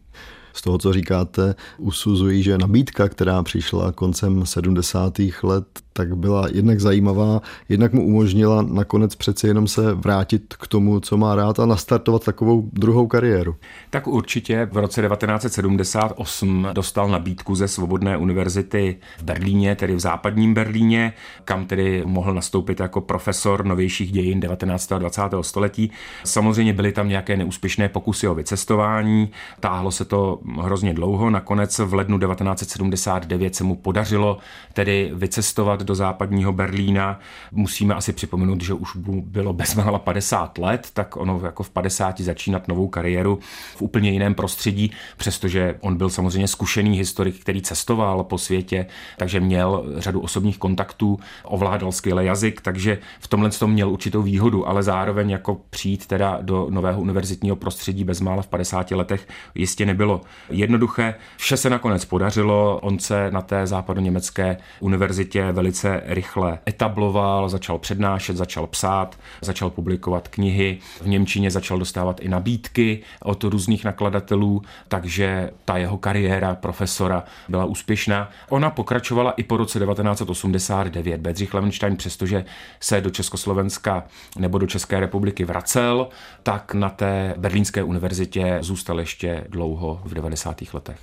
Z 0.54 0.62
toho, 0.62 0.78
co 0.78 0.92
říkáte, 0.92 1.54
usuzují, 1.78 2.42
že 2.42 2.58
nabídka, 2.58 3.08
která 3.08 3.42
přišla 3.42 3.92
koncem 3.92 4.46
70. 4.46 5.18
let, 5.42 5.64
tak 5.96 6.16
byla 6.16 6.48
jednak 6.52 6.80
zajímavá, 6.80 7.40
jednak 7.68 7.92
mu 7.92 8.06
umožnila 8.06 8.62
nakonec 8.62 9.14
přeci 9.14 9.46
jenom 9.46 9.68
se 9.68 9.94
vrátit 9.94 10.54
k 10.54 10.66
tomu, 10.66 11.00
co 11.00 11.16
má 11.16 11.34
rád 11.34 11.60
a 11.60 11.66
nastartovat 11.66 12.24
takovou 12.24 12.68
druhou 12.72 13.06
kariéru. 13.06 13.56
Tak 13.90 14.06
určitě 14.06 14.68
v 14.72 14.76
roce 14.76 15.02
1978 15.02 16.68
dostal 16.72 17.08
nabídku 17.08 17.54
ze 17.54 17.68
Svobodné 17.68 18.16
univerzity 18.16 18.96
v 19.18 19.22
Berlíně, 19.22 19.76
tedy 19.76 19.94
v 19.94 20.00
západním 20.00 20.54
Berlíně, 20.54 21.12
kam 21.44 21.66
tedy 21.66 22.02
mohl 22.06 22.34
nastoupit 22.34 22.80
jako 22.80 23.00
profesor 23.00 23.64
novějších 23.64 24.12
dějin 24.12 24.40
19. 24.40 24.92
a 24.92 24.98
20. 24.98 25.22
století. 25.40 25.90
Samozřejmě 26.24 26.72
byly 26.72 26.92
tam 26.92 27.08
nějaké 27.08 27.36
neúspěšné 27.36 27.88
pokusy 27.88 28.28
o 28.28 28.34
vycestování, 28.34 29.30
táhlo 29.60 29.90
se 29.90 30.04
to 30.04 30.40
hrozně 30.62 30.94
dlouho, 30.94 31.30
nakonec 31.30 31.78
v 31.78 31.94
lednu 31.94 32.18
1979 32.18 33.54
se 33.54 33.64
mu 33.64 33.76
podařilo 33.76 34.38
tedy 34.72 35.10
vycestovat 35.14 35.82
do 35.82 35.94
západního 35.94 36.52
Berlína. 36.52 37.20
Musíme 37.52 37.94
asi 37.94 38.12
připomenout, 38.12 38.60
že 38.62 38.74
už 38.74 38.96
bylo 39.22 39.52
bezmála 39.52 39.98
50 39.98 40.58
let, 40.58 40.88
tak 40.92 41.16
ono 41.16 41.40
jako 41.44 41.62
v 41.62 41.70
50 41.70 42.20
začínat 42.20 42.68
novou 42.68 42.88
kariéru 42.88 43.38
v 43.76 43.82
úplně 43.82 44.10
jiném 44.10 44.34
prostředí, 44.34 44.90
přestože 45.16 45.74
on 45.80 45.96
byl 45.96 46.10
samozřejmě 46.10 46.48
zkušený 46.48 46.98
historik, 46.98 47.40
který 47.40 47.62
cestoval 47.62 48.24
po 48.24 48.38
světě, 48.38 48.86
takže 49.18 49.40
měl 49.40 49.84
řadu 49.96 50.20
osobních 50.20 50.58
kontaktů, 50.58 51.18
ovládal 51.44 51.92
skvěle 51.92 52.24
jazyk, 52.24 52.60
takže 52.60 52.98
v 53.20 53.28
tomhle 53.28 53.50
tom 53.50 53.72
měl 53.72 53.90
určitou 53.90 54.22
výhodu, 54.22 54.68
ale 54.68 54.82
zároveň 54.82 55.30
jako 55.30 55.60
přijít 55.70 56.06
teda 56.06 56.38
do 56.42 56.66
nového 56.70 57.00
univerzitního 57.00 57.56
prostředí 57.56 58.04
bezmála 58.04 58.42
v 58.42 58.46
50 58.46 58.90
letech 58.90 59.28
jistě 59.54 59.86
nebylo 59.86 60.20
jednoduché. 60.50 61.14
Vše 61.36 61.56
se 61.56 61.70
nakonec 61.70 62.04
podařilo, 62.04 62.78
on 62.82 62.98
se 62.98 63.30
na 63.30 63.40
té 63.42 63.66
západoněmecké 63.66 64.56
univerzitě 64.80 65.52
velice 65.52 66.02
rychle 66.06 66.58
etabloval, 66.68 67.48
začal 67.48 67.78
přednášet, 67.78 68.36
začal 68.36 68.66
psát, 68.66 69.18
začal 69.40 69.70
publikovat 69.70 70.28
knihy, 70.28 70.78
v 71.02 71.08
Němčině 71.08 71.50
začal 71.50 71.78
dostávat 71.78 72.20
i 72.20 72.28
nabídky 72.28 73.02
od 73.22 73.44
různých 73.44 73.84
nakladatelů, 73.84 74.62
takže 74.88 75.50
ta 75.64 75.76
jeho 75.76 75.98
kariéra 75.98 76.54
profesora 76.54 77.24
byla 77.48 77.64
úspěšná. 77.64 78.30
Ona 78.48 78.70
pokračovala 78.70 79.30
i 79.30 79.42
po 79.42 79.56
roce 79.56 79.78
1989. 79.78 81.20
Bedřich 81.20 81.54
Levenstein, 81.54 81.96
přestože 81.96 82.44
se 82.80 83.00
do 83.00 83.10
Československa 83.10 84.04
nebo 84.38 84.58
do 84.58 84.66
České 84.66 85.00
republiky 85.00 85.44
vracel, 85.44 86.08
tak 86.42 86.74
na 86.74 86.90
té 86.90 87.34
Berlínské 87.36 87.82
univerzitě 87.82 88.58
zůstal 88.60 89.00
ještě 89.00 89.44
dlouho 89.48 90.00
v 90.04 90.12
90. 90.30 90.72
letech 90.72 90.98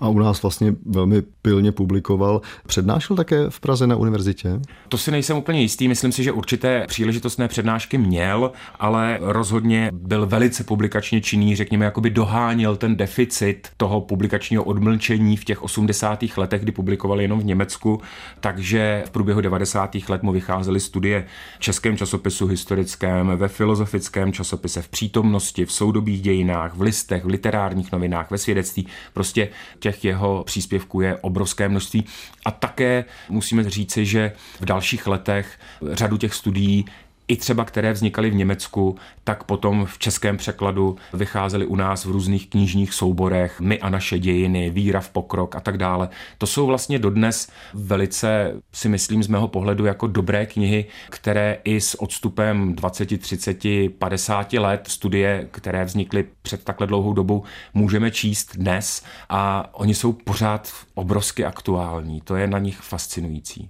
a 0.00 0.08
u 0.08 0.18
nás 0.18 0.42
vlastně 0.42 0.74
velmi 0.86 1.22
pilně 1.42 1.72
publikoval. 1.72 2.40
Přednášel 2.66 3.16
také 3.16 3.50
v 3.50 3.60
Praze 3.60 3.86
na 3.86 3.96
univerzitě? 3.96 4.60
To 4.88 4.98
si 4.98 5.10
nejsem 5.10 5.36
úplně 5.36 5.60
jistý, 5.60 5.88
myslím 5.88 6.12
si, 6.12 6.24
že 6.24 6.32
určité 6.32 6.84
příležitostné 6.88 7.48
přednášky 7.48 7.98
měl, 7.98 8.52
ale 8.78 9.18
rozhodně 9.20 9.90
byl 9.92 10.26
velice 10.26 10.64
publikačně 10.64 11.20
činný, 11.20 11.56
řekněme, 11.56 11.84
jakoby 11.84 12.10
doháněl 12.10 12.76
ten 12.76 12.96
deficit 12.96 13.68
toho 13.76 14.00
publikačního 14.00 14.64
odmlčení 14.64 15.36
v 15.36 15.44
těch 15.44 15.62
80. 15.62 16.24
letech, 16.36 16.62
kdy 16.62 16.72
publikoval 16.72 17.20
jenom 17.20 17.40
v 17.40 17.44
Německu, 17.44 18.00
takže 18.40 19.02
v 19.06 19.10
průběhu 19.10 19.40
90. 19.40 19.96
let 20.08 20.22
mu 20.22 20.32
vycházely 20.32 20.80
studie 20.80 21.26
v 21.58 21.60
českém 21.60 21.96
časopisu 21.96 22.46
historickém, 22.46 23.32
ve 23.36 23.48
filozofickém 23.48 24.32
časopise, 24.32 24.82
v 24.82 24.88
přítomnosti, 24.88 25.64
v 25.64 25.72
soudobých 25.72 26.22
dějinách, 26.22 26.74
v 26.74 26.80
listech, 26.80 27.24
v 27.24 27.28
literárních 27.28 27.92
novinách, 27.92 28.30
ve 28.30 28.38
svědectví. 28.38 28.86
Prostě 29.12 29.48
těch 29.84 30.04
jeho 30.04 30.44
příspěvků 30.44 31.00
je 31.00 31.16
obrovské 31.16 31.68
množství. 31.68 32.04
A 32.44 32.50
také 32.50 33.04
musíme 33.28 33.70
říci, 33.70 34.06
že 34.06 34.32
v 34.60 34.64
dalších 34.64 35.06
letech 35.06 35.58
řadu 35.92 36.16
těch 36.16 36.34
studií 36.34 36.84
i 37.28 37.36
třeba 37.36 37.64
které 37.64 37.92
vznikaly 37.92 38.30
v 38.30 38.34
Německu, 38.34 38.96
tak 39.24 39.44
potom 39.44 39.86
v 39.86 39.98
českém 39.98 40.36
překladu 40.36 40.96
vycházely 41.12 41.66
u 41.66 41.76
nás 41.76 42.04
v 42.04 42.10
různých 42.10 42.50
knižních 42.50 42.94
souborech 42.94 43.60
My 43.60 43.80
a 43.80 43.88
naše 43.88 44.18
dějiny, 44.18 44.70
Víra 44.70 45.00
v 45.00 45.10
pokrok 45.10 45.56
a 45.56 45.60
tak 45.60 45.78
dále. 45.78 46.08
To 46.38 46.46
jsou 46.46 46.66
vlastně 46.66 46.98
dodnes 46.98 47.50
velice, 47.74 48.54
si 48.72 48.88
myslím 48.88 49.22
z 49.22 49.28
mého 49.28 49.48
pohledu, 49.48 49.84
jako 49.84 50.06
dobré 50.06 50.46
knihy, 50.46 50.84
které 51.10 51.58
i 51.64 51.80
s 51.80 52.02
odstupem 52.02 52.74
20, 52.74 53.20
30, 53.20 53.58
50 53.98 54.52
let 54.52 54.84
studie, 54.88 55.48
které 55.50 55.84
vznikly 55.84 56.24
před 56.42 56.64
takhle 56.64 56.86
dlouhou 56.86 57.12
dobou, 57.12 57.42
můžeme 57.74 58.10
číst 58.10 58.56
dnes 58.56 59.04
a 59.28 59.70
oni 59.72 59.94
jsou 59.94 60.12
pořád 60.12 60.72
obrovsky 60.94 61.44
aktuální. 61.44 62.20
To 62.20 62.36
je 62.36 62.46
na 62.46 62.58
nich 62.58 62.76
fascinující. 62.76 63.68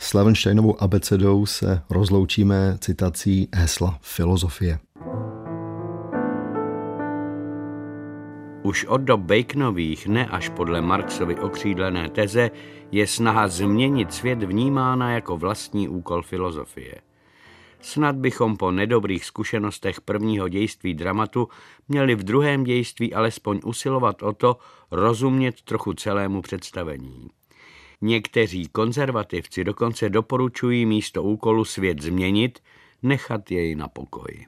S 0.00 0.14
Levensteinovou 0.14 0.82
abecedou 0.82 1.46
se 1.46 1.82
rozloučíme 1.90 2.78
citací 2.80 3.48
hesla 3.54 3.98
filozofie. 4.02 4.78
Už 8.62 8.84
od 8.84 9.00
dob 9.00 9.20
Baconových, 9.20 10.06
ne 10.06 10.26
až 10.26 10.48
podle 10.48 10.80
Marxovy 10.80 11.36
okřídlené 11.36 12.10
teze, 12.10 12.50
je 12.92 13.06
snaha 13.06 13.48
změnit 13.48 14.12
svět 14.12 14.42
vnímána 14.42 15.10
jako 15.10 15.36
vlastní 15.36 15.88
úkol 15.88 16.22
filozofie. 16.22 16.94
Snad 17.80 18.16
bychom 18.16 18.56
po 18.56 18.70
nedobrých 18.70 19.24
zkušenostech 19.24 20.00
prvního 20.00 20.48
dějství 20.48 20.94
dramatu 20.94 21.48
měli 21.88 22.14
v 22.14 22.22
druhém 22.22 22.64
dějství 22.64 23.14
alespoň 23.14 23.60
usilovat 23.64 24.22
o 24.22 24.32
to 24.32 24.56
rozumět 24.90 25.62
trochu 25.62 25.92
celému 25.92 26.42
představení. 26.42 27.30
Někteří 28.00 28.66
konzervativci 28.66 29.64
dokonce 29.64 30.08
doporučují 30.08 30.86
místo 30.86 31.22
úkolu 31.22 31.64
svět 31.64 32.02
změnit, 32.02 32.58
nechat 33.02 33.50
jej 33.50 33.74
na 33.74 33.88
pokoji. 33.88 34.46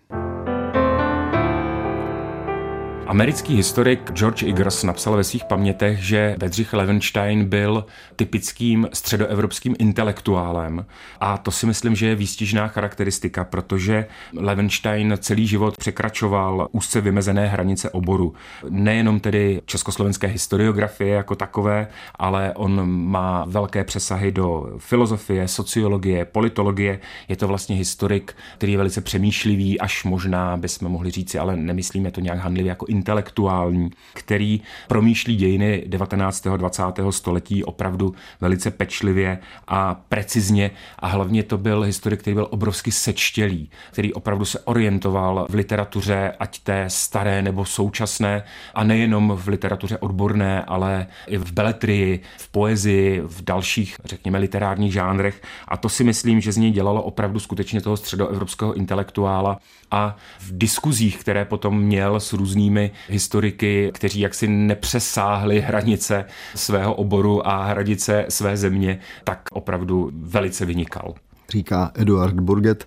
Americký 3.10 3.56
historik 3.56 4.12
George 4.12 4.42
Igers 4.42 4.84
napsal 4.84 5.16
ve 5.16 5.24
svých 5.24 5.44
pamětech, 5.44 5.98
že 5.98 6.36
Bedřich 6.38 6.72
Levenstein 6.72 7.44
byl 7.44 7.84
typickým 8.16 8.88
středoevropským 8.92 9.76
intelektuálem 9.78 10.86
a 11.20 11.38
to 11.38 11.50
si 11.50 11.66
myslím, 11.66 11.94
že 11.94 12.06
je 12.06 12.14
výstižná 12.14 12.68
charakteristika, 12.68 13.44
protože 13.44 14.06
Levenstein 14.36 15.14
celý 15.20 15.46
život 15.46 15.76
překračoval 15.78 16.68
úzce 16.72 17.00
vymezené 17.00 17.46
hranice 17.46 17.90
oboru. 17.90 18.34
Nejenom 18.68 19.20
tedy 19.20 19.60
československé 19.66 20.26
historiografie 20.26 21.14
jako 21.14 21.34
takové, 21.34 21.88
ale 22.14 22.52
on 22.54 22.90
má 22.90 23.44
velké 23.48 23.84
přesahy 23.84 24.32
do 24.32 24.74
filozofie, 24.78 25.48
sociologie, 25.48 26.24
politologie. 26.24 27.00
Je 27.28 27.36
to 27.36 27.48
vlastně 27.48 27.76
historik, 27.76 28.36
který 28.54 28.72
je 28.72 28.78
velice 28.78 29.00
přemýšlivý, 29.00 29.80
až 29.80 30.04
možná 30.04 30.56
bychom 30.56 30.88
mohli 30.88 31.10
říci, 31.10 31.38
ale 31.38 31.56
nemyslíme 31.56 32.10
to 32.10 32.20
nějak 32.20 32.38
handlivě 32.38 32.68
jako 32.68 32.86
intelektuální, 33.00 33.90
který 34.14 34.60
promýšlí 34.88 35.36
dějiny 35.36 35.84
19. 35.86 36.46
a 36.46 36.56
20. 36.56 36.82
století 37.10 37.64
opravdu 37.64 38.14
velice 38.40 38.70
pečlivě 38.70 39.38
a 39.68 39.94
precizně 40.08 40.70
a 40.98 41.06
hlavně 41.06 41.42
to 41.42 41.58
byl 41.58 41.82
historik, 41.82 42.20
který 42.20 42.34
byl 42.34 42.46
obrovsky 42.50 42.92
sečtělý, 42.92 43.70
který 43.92 44.12
opravdu 44.12 44.44
se 44.44 44.60
orientoval 44.60 45.46
v 45.48 45.54
literatuře, 45.54 46.32
ať 46.40 46.58
té 46.58 46.84
staré 46.88 47.42
nebo 47.42 47.64
současné 47.64 48.42
a 48.74 48.84
nejenom 48.84 49.32
v 49.36 49.48
literatuře 49.48 49.98
odborné, 49.98 50.62
ale 50.62 51.06
i 51.26 51.38
v 51.38 51.52
beletrii, 51.52 52.20
v 52.38 52.48
poezii, 52.48 53.22
v 53.24 53.44
dalších, 53.44 53.96
řekněme, 54.04 54.38
literárních 54.38 54.92
žánrech 54.92 55.42
a 55.68 55.76
to 55.76 55.88
si 55.88 56.04
myslím, 56.04 56.40
že 56.40 56.52
z 56.52 56.56
něj 56.56 56.70
dělalo 56.70 57.02
opravdu 57.02 57.40
skutečně 57.40 57.80
toho 57.80 57.96
středoevropského 57.96 58.72
intelektuála 58.74 59.58
a 59.90 60.16
v 60.40 60.58
diskuzích, 60.58 61.18
které 61.18 61.44
potom 61.44 61.80
měl 61.80 62.20
s 62.20 62.32
různými 62.32 62.89
historiky, 63.08 63.90
kteří 63.94 64.20
jaksi 64.20 64.48
nepřesáhli 64.48 65.60
hranice 65.60 66.24
svého 66.54 66.94
oboru 66.94 67.48
a 67.48 67.64
hranice 67.64 68.26
své 68.28 68.56
země, 68.56 68.98
tak 69.24 69.40
opravdu 69.52 70.10
velice 70.14 70.64
vynikal. 70.64 71.14
Říká 71.48 71.90
Eduard 71.94 72.40
Burget. 72.40 72.86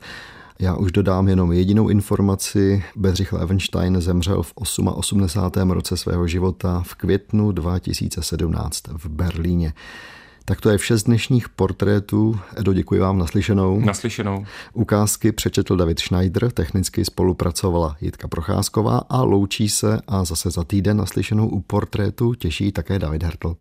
Já 0.59 0.75
už 0.75 0.91
dodám 0.91 1.27
jenom 1.27 1.51
jedinou 1.51 1.89
informaci. 1.89 2.83
Bedřich 2.95 3.33
Levenstein 3.33 4.01
zemřel 4.01 4.43
v 4.43 4.51
88. 4.55 5.71
roce 5.71 5.97
svého 5.97 6.27
života 6.27 6.83
v 6.85 6.95
květnu 6.95 7.51
2017 7.51 8.87
v 8.87 9.09
Berlíně. 9.09 9.73
Tak 10.45 10.61
to 10.61 10.69
je 10.69 10.77
vše 10.77 10.97
z 10.97 11.03
dnešních 11.03 11.49
portrétů. 11.49 12.39
Edo, 12.57 12.73
děkuji 12.73 12.99
vám 12.99 13.17
naslyšenou. 13.17 13.79
Naslyšenou. 13.79 14.45
Ukázky 14.73 15.31
přečetl 15.31 15.75
David 15.75 15.99
Schneider, 15.99 16.51
technicky 16.51 17.05
spolupracovala 17.05 17.97
Jitka 18.01 18.27
Procházková 18.27 18.97
a 19.09 19.23
loučí 19.23 19.69
se 19.69 20.01
a 20.07 20.23
zase 20.23 20.51
za 20.51 20.63
týden 20.63 20.97
naslyšenou 20.97 21.47
u 21.47 21.61
portrétu 21.61 22.33
těší 22.33 22.71
také 22.71 22.99
David 22.99 23.23
Hertl. 23.23 23.55